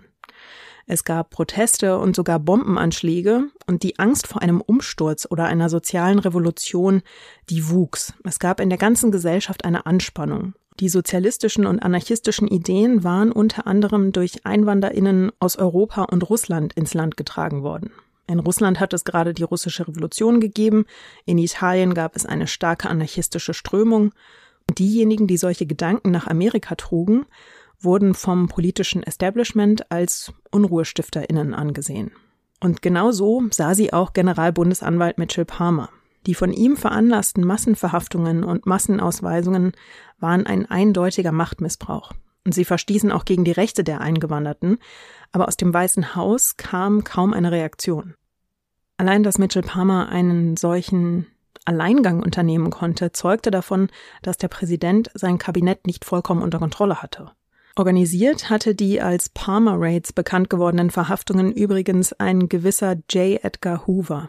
[0.90, 6.18] Es gab Proteste und sogar Bombenanschläge und die Angst vor einem Umsturz oder einer sozialen
[6.18, 7.02] Revolution,
[7.50, 8.14] die wuchs.
[8.24, 10.54] Es gab in der ganzen Gesellschaft eine Anspannung.
[10.80, 16.94] Die sozialistischen und anarchistischen Ideen waren unter anderem durch Einwanderinnen aus Europa und Russland ins
[16.94, 17.90] Land getragen worden.
[18.26, 20.86] In Russland hat es gerade die russische Revolution gegeben,
[21.26, 24.14] in Italien gab es eine starke anarchistische Strömung.
[24.78, 27.26] Diejenigen, die solche Gedanken nach Amerika trugen,
[27.80, 32.12] wurden vom politischen Establishment als Unruhestifterinnen angesehen.
[32.60, 35.90] Und genau so sah sie auch Generalbundesanwalt Mitchell Palmer.
[36.26, 39.72] Die von ihm veranlassten Massenverhaftungen und Massenausweisungen
[40.18, 42.12] waren ein eindeutiger Machtmissbrauch.
[42.44, 44.78] Und sie verstießen auch gegen die Rechte der Eingewanderten,
[45.32, 48.14] aber aus dem Weißen Haus kam kaum eine Reaktion.
[48.96, 51.26] Allein, dass Mitchell Palmer einen solchen
[51.64, 53.88] Alleingang unternehmen konnte, zeugte davon,
[54.22, 57.32] dass der Präsident sein Kabinett nicht vollkommen unter Kontrolle hatte.
[57.78, 63.38] Organisiert hatte die als Palmer Raids bekannt gewordenen Verhaftungen übrigens ein gewisser J.
[63.44, 64.28] Edgar Hoover.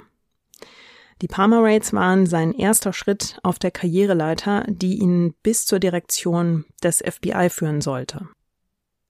[1.23, 6.65] Die Palmer Raids waren sein erster Schritt auf der Karriereleiter, die ihn bis zur Direktion
[6.83, 8.27] des FBI führen sollte.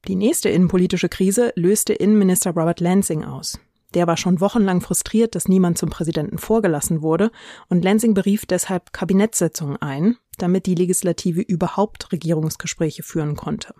[0.08, 3.60] Die nächste innenpolitische Krise löste Innenminister Robert Lansing aus.
[3.94, 7.32] Der war schon wochenlang frustriert, dass niemand zum Präsidenten vorgelassen wurde,
[7.68, 13.74] und Lansing berief deshalb Kabinettssitzungen ein, damit die Legislative überhaupt Regierungsgespräche führen konnte.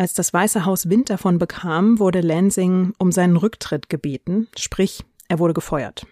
[0.00, 5.38] Als das Weiße Haus Wind davon bekam, wurde Lansing um seinen Rücktritt gebeten, sprich, er
[5.38, 6.06] wurde gefeuert.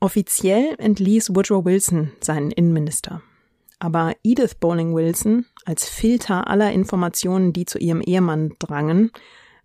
[0.00, 3.20] Offiziell entließ Woodrow Wilson seinen Innenminister.
[3.78, 9.10] Aber Edith Bowling Wilson, als Filter aller Informationen, die zu ihrem Ehemann drangen,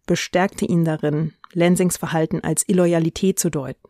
[0.06, 3.88] bestärkte ihn darin, Lansings Verhalten als Illoyalität zu deuten.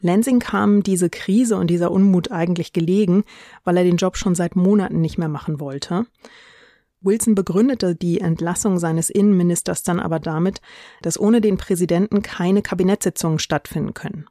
[0.00, 3.24] Lansing kam diese Krise und dieser Unmut eigentlich gelegen,
[3.62, 6.06] weil er den Job schon seit Monaten nicht mehr machen wollte.
[7.02, 10.60] Wilson begründete die Entlassung seines Innenministers dann aber damit,
[11.02, 14.26] dass ohne den Präsidenten keine Kabinettssitzungen stattfinden können.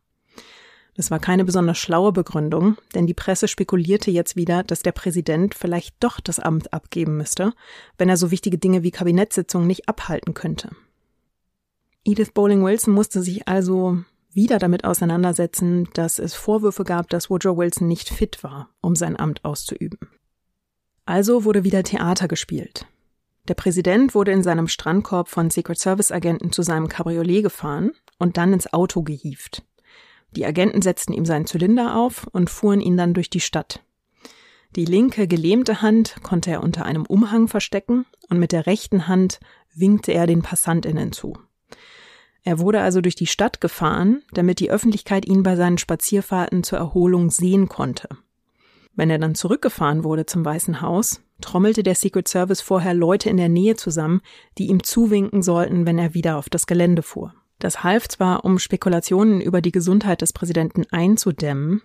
[0.96, 5.56] Das war keine besonders schlaue Begründung, denn die Presse spekulierte jetzt wieder, dass der Präsident
[5.56, 7.54] vielleicht doch das Amt abgeben müsste,
[7.98, 10.70] wenn er so wichtige Dinge wie Kabinettssitzungen nicht abhalten könnte.
[12.04, 14.00] Edith Bowling Wilson musste sich also
[14.34, 19.20] wieder damit auseinandersetzen, dass es Vorwürfe gab, dass Woodrow Wilson nicht fit war, um sein
[19.20, 20.00] Amt auszuüben.
[21.06, 22.86] Also wurde wieder Theater gespielt.
[23.48, 28.38] Der Präsident wurde in seinem Strandkorb von Secret Service Agenten zu seinem Cabriolet gefahren und
[28.38, 29.64] dann ins Auto gehievt.
[30.32, 33.84] Die Agenten setzten ihm seinen Zylinder auf und fuhren ihn dann durch die Stadt.
[34.76, 39.40] Die linke gelähmte Hand konnte er unter einem Umhang verstecken und mit der rechten Hand
[39.76, 41.38] winkte er den Passantinnen zu.
[42.44, 46.80] Er wurde also durch die Stadt gefahren, damit die Öffentlichkeit ihn bei seinen Spazierfahrten zur
[46.80, 48.08] Erholung sehen konnte.
[48.94, 53.38] Wenn er dann zurückgefahren wurde zum Weißen Haus, trommelte der Secret Service vorher Leute in
[53.38, 54.22] der Nähe zusammen,
[54.58, 57.34] die ihm zuwinken sollten, wenn er wieder auf das Gelände fuhr.
[57.60, 61.82] Das half zwar, um Spekulationen über die Gesundheit des Präsidenten einzudämmen,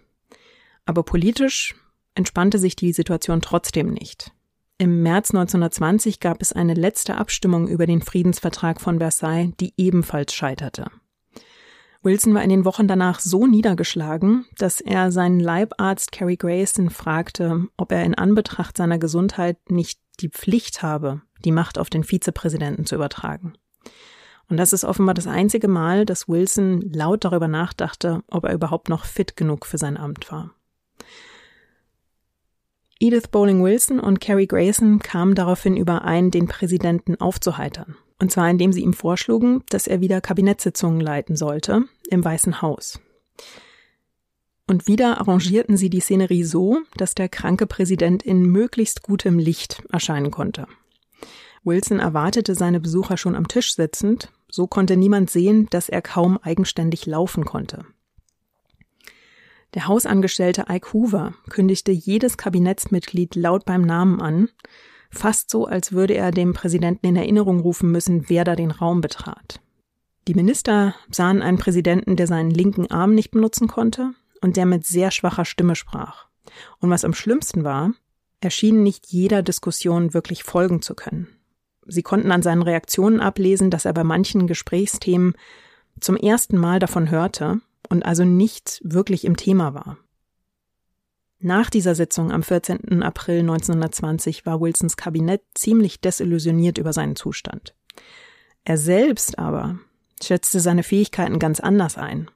[0.85, 1.75] aber politisch
[2.14, 4.33] entspannte sich die Situation trotzdem nicht.
[4.79, 10.35] Im März 1920 gab es eine letzte Abstimmung über den Friedensvertrag von Versailles, die ebenfalls
[10.35, 10.90] scheiterte.
[12.07, 17.66] Wilson war in den Wochen danach so niedergeschlagen, dass er seinen Leibarzt Cary Grayson fragte,
[17.77, 22.87] ob er in Anbetracht seiner Gesundheit nicht die Pflicht habe, die Macht auf den Vizepräsidenten
[22.87, 23.55] zu übertragen.
[24.49, 28.88] Und das ist offenbar das einzige Mal, dass Wilson laut darüber nachdachte, ob er überhaupt
[28.88, 30.55] noch fit genug für sein Amt war.
[33.01, 37.97] Edith Bowling Wilson und Carrie Grayson kamen daraufhin überein, den Präsidenten aufzuheitern.
[38.18, 43.00] Und zwar indem sie ihm vorschlugen, dass er wieder Kabinettssitzungen leiten sollte im Weißen Haus.
[44.66, 49.83] Und wieder arrangierten sie die Szenerie so, dass der kranke Präsident in möglichst gutem Licht
[49.92, 50.66] erscheinen konnte.
[51.62, 56.38] Wilson erwartete seine Besucher schon am Tisch sitzend, so konnte niemand sehen, dass er kaum
[56.38, 57.85] eigenständig laufen konnte.
[59.74, 64.48] Der Hausangestellte Ike Hoover kündigte jedes Kabinettsmitglied laut beim Namen an,
[65.16, 69.00] fast so, als würde er dem Präsidenten in Erinnerung rufen müssen, wer da den Raum
[69.00, 69.61] betrat.
[70.29, 74.87] Die Minister sahen einen Präsidenten, der seinen linken Arm nicht benutzen konnte und der mit
[74.87, 76.26] sehr schwacher Stimme sprach.
[76.79, 77.92] Und was am schlimmsten war,
[78.40, 81.29] er schien nicht jeder Diskussion wirklich folgen zu können.
[81.87, 85.35] Sie konnten an seinen Reaktionen ablesen, dass er bei manchen Gesprächsthemen
[86.00, 89.96] zum ersten Mal davon hörte und also nicht wirklich im Thema war.
[91.38, 93.03] Nach dieser Sitzung am 14.
[93.03, 97.75] April 1920 war Wilsons Kabinett ziemlich desillusioniert über seinen Zustand.
[98.64, 99.79] Er selbst aber
[100.22, 102.31] schätzte seine Fähigkeiten ganz anders ein.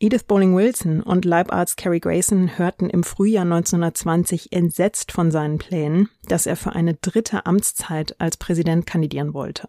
[0.00, 6.08] Edith Bowling Wilson und Leibarzt Carrie Grayson hörten im Frühjahr 1920 entsetzt von seinen Plänen,
[6.28, 9.66] dass er für eine dritte Amtszeit als Präsident kandidieren wollte.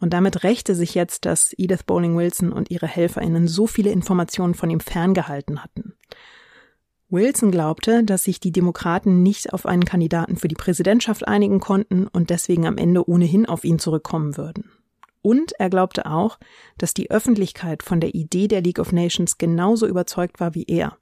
[0.00, 4.54] Und damit rächte sich jetzt, dass Edith Bowling Wilson und ihre HelferInnen so viele Informationen
[4.54, 5.89] von ihm ferngehalten hatten.
[7.10, 12.06] Wilson glaubte, dass sich die Demokraten nicht auf einen Kandidaten für die Präsidentschaft einigen konnten
[12.06, 14.70] und deswegen am Ende ohnehin auf ihn zurückkommen würden.
[15.22, 16.38] Und er glaubte auch,
[16.78, 20.96] dass die Öffentlichkeit von der Idee der League of Nations genauso überzeugt war wie er.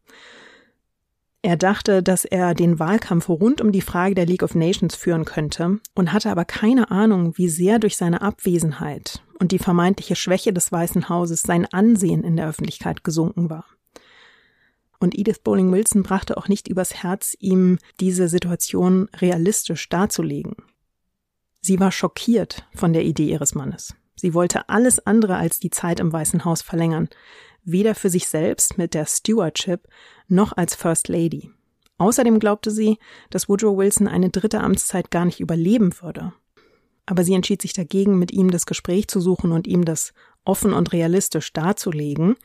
[1.42, 5.24] Er dachte, dass er den Wahlkampf rund um die Frage der League of Nations führen
[5.24, 10.52] könnte und hatte aber keine Ahnung, wie sehr durch seine Abwesenheit und die vermeintliche Schwäche
[10.52, 13.66] des Weißen Hauses sein Ansehen in der Öffentlichkeit gesunken war.
[14.98, 20.56] Und Edith Bowling Wilson brachte auch nicht übers Herz, ihm diese Situation realistisch darzulegen.
[21.60, 23.94] Sie war schockiert von der Idee ihres Mannes.
[24.16, 27.08] Sie wollte alles andere als die Zeit im Weißen Haus verlängern,
[27.62, 29.86] weder für sich selbst mit der Stewardship
[30.26, 31.50] noch als First Lady.
[31.98, 32.98] Außerdem glaubte sie,
[33.30, 36.32] dass Woodrow Wilson eine dritte Amtszeit gar nicht überleben würde.
[37.06, 40.12] Aber sie entschied sich dagegen, mit ihm das Gespräch zu suchen und ihm das
[40.44, 42.36] offen und realistisch darzulegen.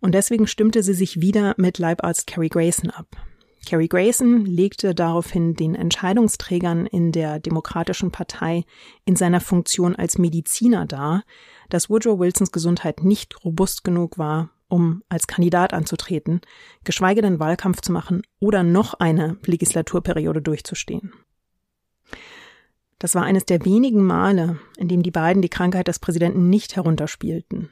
[0.00, 3.06] Und deswegen stimmte sie sich wieder mit Leibarzt Carrie Grayson ab.
[3.68, 8.64] Carrie Grayson legte daraufhin den Entscheidungsträgern in der Demokratischen Partei
[9.04, 11.24] in seiner Funktion als Mediziner dar,
[11.68, 16.40] dass Woodrow Wilsons Gesundheit nicht robust genug war, um als Kandidat anzutreten,
[16.84, 21.12] geschweige denn Wahlkampf zu machen oder noch eine Legislaturperiode durchzustehen.
[22.98, 26.74] Das war eines der wenigen Male, in dem die beiden die Krankheit des Präsidenten nicht
[26.74, 27.70] herunterspielten.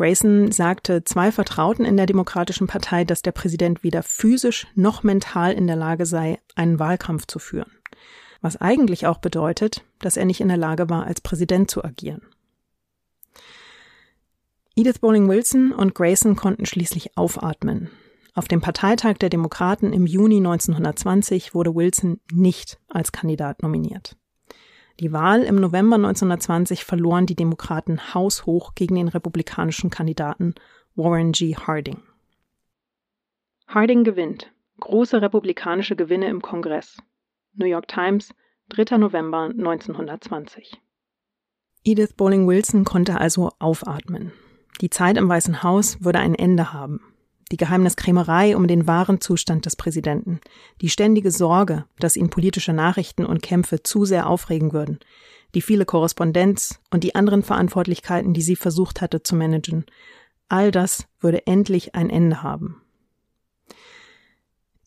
[0.00, 5.52] Grayson sagte zwei Vertrauten in der Demokratischen Partei, dass der Präsident weder physisch noch mental
[5.52, 7.70] in der Lage sei, einen Wahlkampf zu führen.
[8.40, 12.22] Was eigentlich auch bedeutet, dass er nicht in der Lage war, als Präsident zu agieren.
[14.74, 17.90] Edith Bowling Wilson und Grayson konnten schließlich aufatmen.
[18.32, 24.16] Auf dem Parteitag der Demokraten im Juni 1920 wurde Wilson nicht als Kandidat nominiert.
[25.00, 30.54] Die Wahl im November 1920 verloren die Demokraten haushoch gegen den republikanischen Kandidaten
[30.94, 31.56] Warren G.
[31.56, 32.02] Harding.
[33.66, 34.52] Harding gewinnt.
[34.78, 36.98] Große republikanische Gewinne im Kongress.
[37.54, 38.34] New York Times,
[38.68, 38.98] 3.
[38.98, 40.78] November 1920.
[41.82, 44.32] Edith Bowling Wilson konnte also aufatmen.
[44.82, 47.09] Die Zeit im Weißen Haus würde ein Ende haben
[47.50, 50.40] die Geheimniskrämerei um den wahren Zustand des Präsidenten,
[50.80, 55.00] die ständige Sorge, dass ihn politische Nachrichten und Kämpfe zu sehr aufregen würden,
[55.54, 59.84] die viele Korrespondenz und die anderen Verantwortlichkeiten, die sie versucht hatte zu managen,
[60.48, 62.80] all das würde endlich ein Ende haben.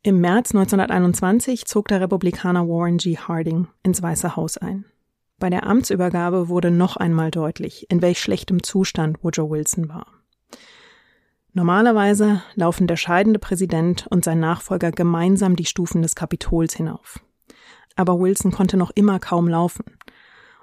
[0.06, 3.18] Im März 1921 zog der Republikaner Warren G.
[3.18, 4.86] Harding ins Weiße Haus ein.
[5.40, 10.23] Bei der Amtsübergabe wurde noch einmal deutlich, in welch schlechtem Zustand Woodrow Wilson war.
[11.54, 17.20] Normalerweise laufen der scheidende Präsident und sein Nachfolger gemeinsam die Stufen des Kapitols hinauf.
[17.96, 19.86] Aber Wilson konnte noch immer kaum laufen.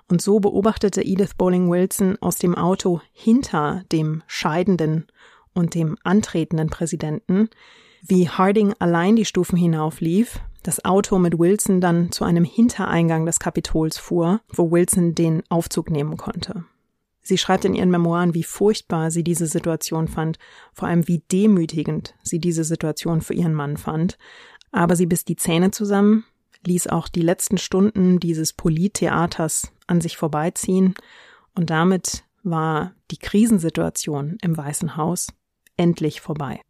[0.09, 5.07] Und so beobachtete Edith Bowling Wilson aus dem Auto hinter dem scheidenden
[5.55, 7.49] und dem antretenden Präsidenten,
[8.03, 13.39] wie Harding allein die Stufen hinauflief, das Auto mit Wilson dann zu einem Hintereingang des
[13.39, 16.65] Kapitols fuhr, wo Wilson den Aufzug nehmen konnte.
[17.23, 20.39] Sie schreibt in ihren Memoiren, wie furchtbar sie diese Situation fand,
[20.73, 24.19] vor allem wie demütigend sie diese Situation für ihren Mann fand.
[24.73, 26.25] Aber sie biss die Zähne zusammen,
[26.65, 30.95] ließ auch die letzten Stunden dieses Polittheaters an sich vorbeiziehen
[31.55, 35.29] und damit war die Krisensituation im Weißen Haus
[35.77, 36.61] endlich vorbei.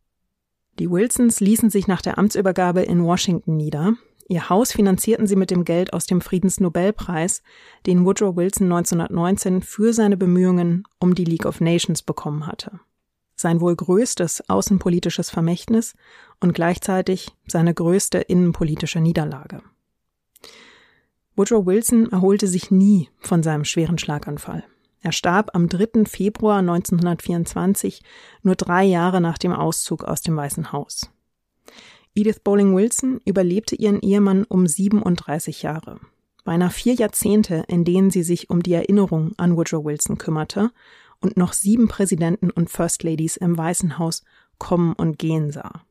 [0.78, 3.94] Die Wilsons ließen sich nach der Amtsübergabe in Washington nieder,
[4.30, 7.42] Ihr Haus finanzierten sie mit dem Geld aus dem Friedensnobelpreis,
[7.84, 12.78] den Woodrow Wilson 1919 für seine Bemühungen um die League of Nations bekommen hatte.
[13.34, 15.96] Sein wohl größtes außenpolitisches Vermächtnis
[16.38, 19.62] und gleichzeitig seine größte innenpolitische Niederlage.
[21.34, 24.62] Woodrow Wilson erholte sich nie von seinem schweren Schlaganfall.
[25.00, 26.04] Er starb am 3.
[26.04, 28.04] Februar 1924,
[28.44, 31.10] nur drei Jahre nach dem Auszug aus dem Weißen Haus.
[32.20, 36.00] Edith Bowling Wilson überlebte ihren Ehemann um 37 Jahre.
[36.44, 40.70] Beinahe vier Jahrzehnte, in denen sie sich um die Erinnerung an Woodrow Wilson kümmerte
[41.22, 44.22] und noch sieben Präsidenten und First Ladies im Weißen Haus
[44.58, 45.86] kommen und gehen sah.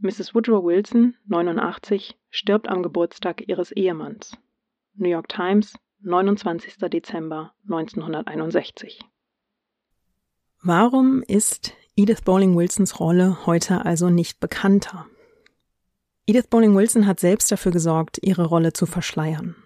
[0.00, 0.34] Mrs.
[0.34, 4.36] Woodrow Wilson, 89, stirbt am Geburtstag ihres Ehemanns.
[4.96, 6.76] New York Times, 29.
[6.90, 9.00] Dezember 1961.
[10.62, 15.06] Warum ist Edith Bowling Wilsons Rolle heute also nicht bekannter?
[16.28, 19.56] Edith Bowling Wilson hat selbst dafür gesorgt, ihre Rolle zu verschleiern.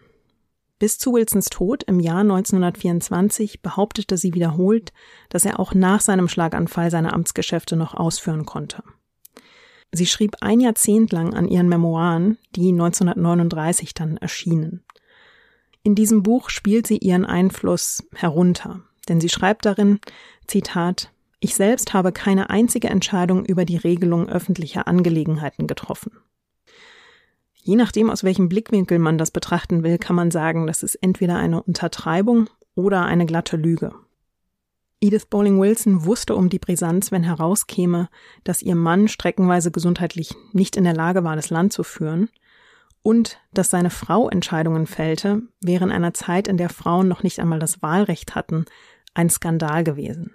[0.79, 4.93] Bis zu Wilsons Tod im Jahr 1924 behauptete sie wiederholt,
[5.29, 8.85] dass er auch nach seinem Schlaganfall seine Amtsgeschäfte noch ausführen konnte.
[9.91, 14.85] Sie schrieb ein Jahrzehnt lang an ihren Memoiren, die 1939 dann erschienen.
[15.83, 19.99] In diesem Buch spielt sie ihren Einfluss herunter, denn sie schreibt darin,
[20.47, 21.11] Zitat,
[21.41, 26.13] ich selbst habe keine einzige Entscheidung über die Regelung öffentlicher Angelegenheiten getroffen.
[27.65, 31.37] Je nachdem, aus welchem Blickwinkel man das betrachten will, kann man sagen, das ist entweder
[31.37, 33.95] eine Untertreibung oder eine glatte Lüge.
[35.01, 38.09] Edith Bowling Wilson wusste um die Brisanz, wenn herauskäme,
[38.45, 42.29] dass ihr Mann streckenweise gesundheitlich nicht in der Lage war, das Land zu führen,
[43.05, 47.41] und dass seine Frau Entscheidungen fällte, wäre in einer Zeit, in der Frauen noch nicht
[47.41, 48.65] einmal das Wahlrecht hatten,
[49.15, 50.33] ein Skandal gewesen.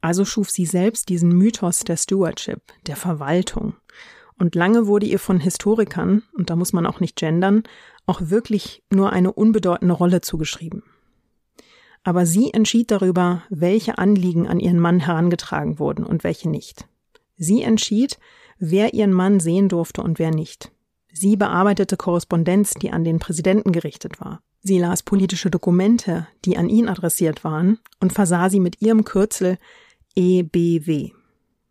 [0.00, 3.74] Also schuf sie selbst diesen Mythos der Stewardship, der Verwaltung,
[4.38, 7.62] und lange wurde ihr von Historikern, und da muss man auch nicht gendern,
[8.06, 10.82] auch wirklich nur eine unbedeutende Rolle zugeschrieben.
[12.04, 16.88] Aber sie entschied darüber, welche Anliegen an ihren Mann herangetragen wurden und welche nicht.
[17.36, 18.18] Sie entschied,
[18.58, 20.72] wer ihren Mann sehen durfte und wer nicht.
[21.12, 24.40] Sie bearbeitete Korrespondenz, die an den Präsidenten gerichtet war.
[24.60, 29.58] Sie las politische Dokumente, die an ihn adressiert waren, und versah sie mit ihrem Kürzel
[30.14, 31.10] EBW.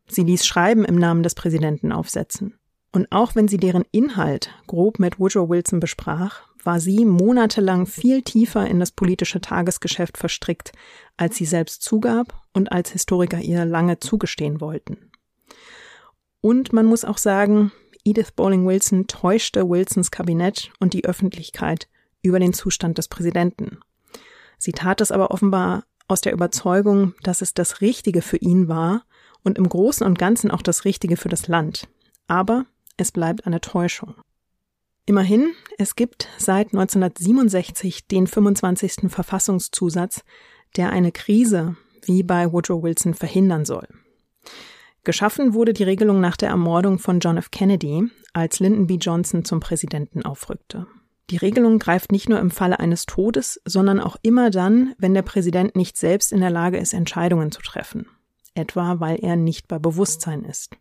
[0.07, 2.56] Sie ließ Schreiben im Namen des Präsidenten aufsetzen.
[2.97, 8.23] Und auch wenn sie deren Inhalt grob mit Woodrow Wilson besprach, war sie monatelang viel
[8.23, 10.71] tiefer in das politische Tagesgeschäft verstrickt,
[11.15, 15.11] als sie selbst zugab und als Historiker ihr lange zugestehen wollten.
[16.41, 17.71] Und man muss auch sagen,
[18.03, 21.87] Edith Bowling Wilson täuschte Wilsons Kabinett und die Öffentlichkeit
[22.23, 23.77] über den Zustand des Präsidenten.
[24.57, 29.03] Sie tat es aber offenbar aus der Überzeugung, dass es das Richtige für ihn war
[29.43, 31.87] und im Großen und Ganzen auch das Richtige für das Land.
[32.25, 32.65] Aber
[32.97, 34.15] es bleibt eine Täuschung.
[35.05, 39.09] Immerhin, es gibt seit 1967 den 25.
[39.09, 40.23] Verfassungszusatz,
[40.75, 43.87] der eine Krise wie bei Woodrow Wilson verhindern soll.
[45.03, 47.51] Geschaffen wurde die Regelung nach der Ermordung von John F.
[47.51, 48.95] Kennedy, als Lyndon B.
[48.95, 50.87] Johnson zum Präsidenten aufrückte.
[51.29, 55.21] Die Regelung greift nicht nur im Falle eines Todes, sondern auch immer dann, wenn der
[55.21, 58.07] Präsident nicht selbst in der Lage ist, Entscheidungen zu treffen,
[58.53, 60.75] etwa weil er nicht bei Bewusstsein ist.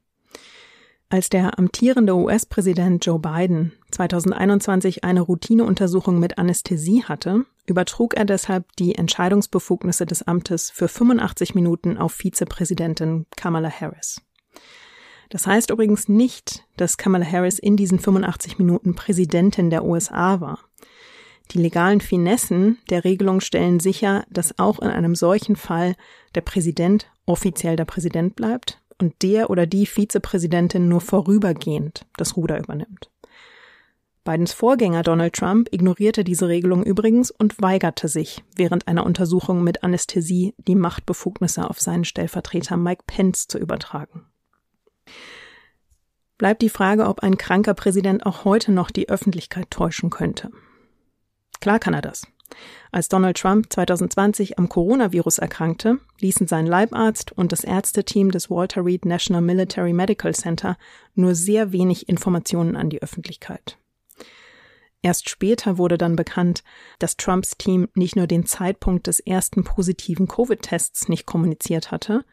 [1.09, 8.75] Als der amtierende US-Präsident Joe Biden 2021 eine Routineuntersuchung mit Anästhesie hatte, übertrug er deshalb
[8.77, 14.21] die Entscheidungsbefugnisse des Amtes für 85 Minuten auf Vizepräsidentin Kamala Harris.
[15.29, 20.59] Das heißt übrigens nicht, dass Kamala Harris in diesen 85 Minuten Präsidentin der USA war.
[21.53, 25.95] Die legalen Finessen der Regelung stellen sicher, dass auch in einem solchen Fall
[26.35, 32.59] der Präsident offiziell der Präsident bleibt und der oder die Vizepräsidentin nur vorübergehend das Ruder
[32.59, 33.11] übernimmt.
[34.25, 39.85] Bidens Vorgänger Donald Trump ignorierte diese Regelung übrigens und weigerte sich, während einer Untersuchung mit
[39.85, 44.27] Anästhesie die Machtbefugnisse auf seinen Stellvertreter Mike Pence zu übertragen.
[46.39, 50.51] Bleibt die Frage, ob ein kranker Präsident auch heute noch die Öffentlichkeit täuschen könnte.
[51.61, 52.27] Klar kann er das.
[52.93, 58.85] Als Donald Trump 2020 am Coronavirus erkrankte, ließen sein Leibarzt und das Ärzteteam des Walter
[58.85, 60.77] Reed National Military Medical Center
[61.15, 63.79] nur sehr wenig Informationen an die Öffentlichkeit.
[65.03, 66.65] Erst später wurde dann bekannt,
[66.99, 72.25] dass Trumps Team nicht nur den Zeitpunkt des ersten positiven Covid-Tests nicht kommuniziert hatte,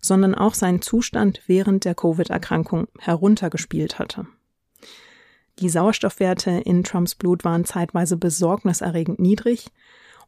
[0.00, 4.26] sondern auch seinen Zustand während der Covid-Erkrankung heruntergespielt hatte.
[5.58, 9.66] Die Sauerstoffwerte in Trumps Blut waren zeitweise besorgniserregend niedrig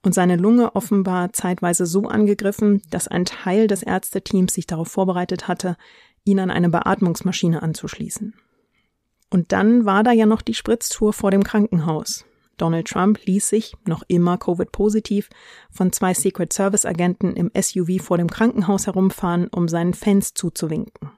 [0.02, 5.48] und seine Lunge offenbar zeitweise so angegriffen, dass ein Teil des Ärzteteams sich darauf vorbereitet
[5.48, 5.76] hatte,
[6.24, 8.34] ihn an eine Beatmungsmaschine anzuschließen.
[9.30, 12.26] Und dann war da ja noch die Spritztour vor dem Krankenhaus.
[12.58, 15.30] Donald Trump ließ sich, noch immer Covid-positiv,
[15.70, 21.10] von zwei Secret Service-Agenten im SUV vor dem Krankenhaus herumfahren, um seinen Fans zuzuwinken.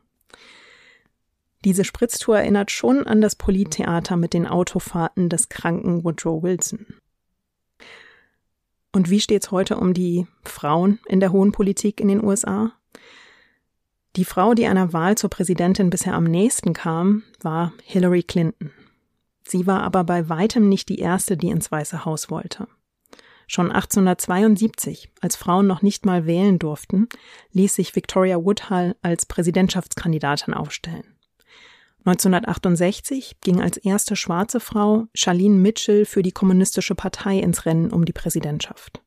[1.65, 6.87] Diese Spritztour erinnert schon an das Polittheater mit den Autofahrten des kranken Woodrow Wilson.
[8.93, 12.73] Und wie steht's heute um die Frauen in der hohen Politik in den USA?
[14.17, 18.71] Die Frau, die einer Wahl zur Präsidentin bisher am nächsten kam, war Hillary Clinton.
[19.43, 22.69] Sie war aber bei weitem nicht die erste, die ins Weiße Haus wollte.
[23.47, 27.09] Schon 1872, als Frauen noch nicht mal wählen durften,
[27.53, 31.14] ließ sich Victoria Woodhull als Präsidentschaftskandidatin aufstellen.
[32.07, 38.05] 1968 ging als erste schwarze Frau Charlene Mitchell für die Kommunistische Partei ins Rennen um
[38.05, 39.00] die Präsidentschaft.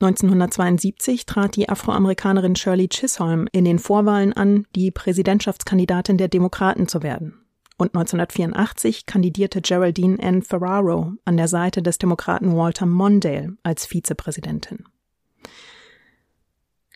[0.00, 7.02] 1972 trat die Afroamerikanerin Shirley Chisholm in den Vorwahlen an, die Präsidentschaftskandidatin der Demokraten zu
[7.02, 7.34] werden
[7.78, 10.42] und 1984 kandidierte Geraldine N.
[10.42, 14.84] Ferraro an der Seite des Demokraten Walter Mondale als Vizepräsidentin.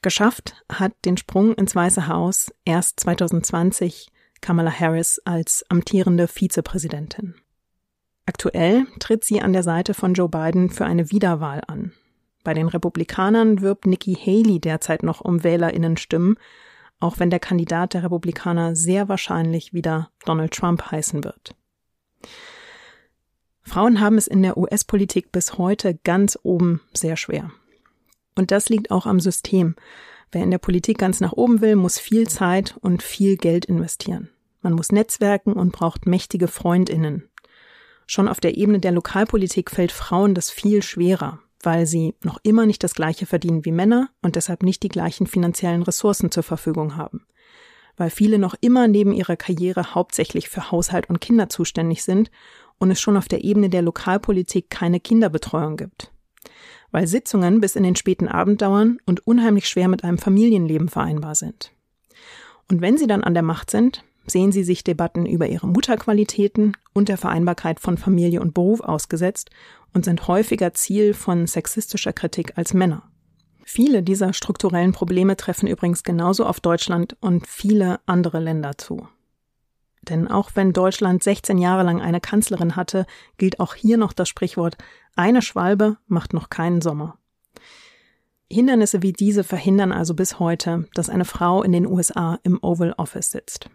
[0.03, 4.09] Geschafft hat den Sprung ins Weiße Haus erst 2020
[4.43, 7.35] Kamala Harris als amtierende Vizepräsidentin.
[8.27, 11.93] Aktuell tritt sie an der Seite von Joe Biden für eine Wiederwahl an.
[12.45, 16.37] Bei den Republikanern wirbt Nikki Haley derzeit noch um Wählerinnenstimmen,
[17.01, 21.55] auch wenn der Kandidat der Republikaner sehr wahrscheinlich wieder Donald Trump heißen wird.
[23.63, 27.51] Frauen haben es in der US-Politik bis heute ganz oben sehr schwer.
[28.35, 29.77] Und das liegt auch am System.
[30.33, 34.31] Wer in der Politik ganz nach oben will, muss viel Zeit und viel Geld investieren.
[34.61, 37.29] Man muss netzwerken und braucht mächtige Freundinnen.
[38.07, 42.67] Schon auf der Ebene der Lokalpolitik fällt Frauen das viel schwerer weil sie noch immer
[42.67, 46.97] nicht das gleiche verdienen wie Männer und deshalb nicht die gleichen finanziellen Ressourcen zur Verfügung
[46.97, 47.27] haben.
[47.97, 52.31] Weil viele noch immer neben ihrer Karriere hauptsächlich für Haushalt und Kinder zuständig sind
[52.79, 56.11] und es schon auf der Ebene der Lokalpolitik keine Kinderbetreuung gibt.
[56.91, 61.35] Weil Sitzungen bis in den späten Abend dauern und unheimlich schwer mit einem Familienleben vereinbar
[61.35, 61.73] sind.
[62.71, 66.77] Und wenn sie dann an der Macht sind, sehen sie sich Debatten über ihre Mutterqualitäten
[66.93, 69.51] und der Vereinbarkeit von Familie und Beruf ausgesetzt
[69.93, 73.03] und sind häufiger Ziel von sexistischer Kritik als Männer.
[73.65, 79.07] Viele dieser strukturellen Probleme treffen übrigens genauso auf Deutschland und viele andere Länder zu.
[80.03, 83.07] Denn auch wenn Deutschland 16 Jahre lang eine Kanzlerin hatte,
[83.39, 84.77] gilt auch hier noch das Sprichwort,
[85.17, 87.19] eine Schwalbe macht noch keinen Sommer.
[88.51, 92.93] Hindernisse wie diese verhindern also bis heute, dass eine Frau in den USA im Oval
[92.99, 93.71] Office sitzt.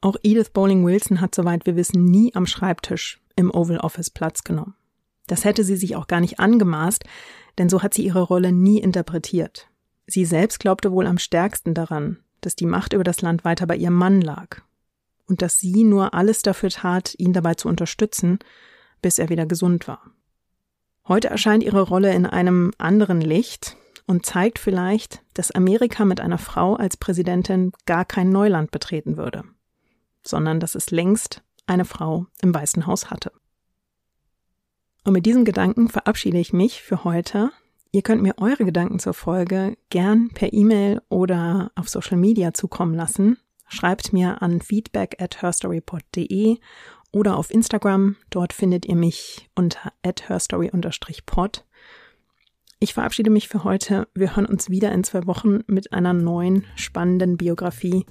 [0.00, 4.44] Auch Edith Bowling Wilson hat, soweit wir wissen, nie am Schreibtisch im Oval Office Platz
[4.44, 4.74] genommen.
[5.26, 7.04] Das hätte sie sich auch gar nicht angemaßt,
[7.58, 9.68] Denn so hat sie ihre Rolle nie interpretiert.
[10.06, 13.76] Sie selbst glaubte wohl am stärksten daran, dass die Macht über das Land weiter bei
[13.76, 14.62] ihrem Mann lag
[15.26, 18.38] und dass sie nur alles dafür tat, ihn dabei zu unterstützen,
[19.02, 20.02] bis er wieder gesund war.
[21.06, 23.76] Heute erscheint ihre Rolle in einem anderen Licht
[24.06, 29.44] und zeigt vielleicht, dass Amerika mit einer Frau als Präsidentin gar kein Neuland betreten würde,
[30.22, 33.32] sondern dass es längst eine Frau im Weißen Haus hatte.
[35.04, 37.50] Und mit diesem Gedanken verabschiede ich mich für heute.
[37.92, 42.94] Ihr könnt mir eure Gedanken zur Folge gern per E-Mail oder auf Social Media zukommen
[42.94, 43.38] lassen.
[43.68, 46.58] Schreibt mir an feedback at herstorypod.de
[47.12, 48.16] oder auf Instagram.
[48.30, 51.64] Dort findet ihr mich unter herstory-pod.
[52.80, 54.06] Ich verabschiede mich für heute.
[54.14, 58.06] Wir hören uns wieder in zwei Wochen mit einer neuen spannenden Biografie.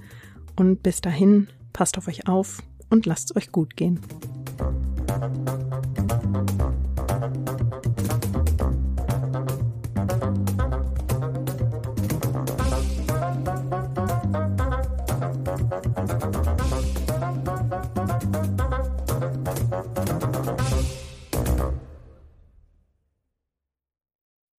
[0.56, 4.00] Und bis dahin, passt auf euch auf und lasst es euch gut gehen.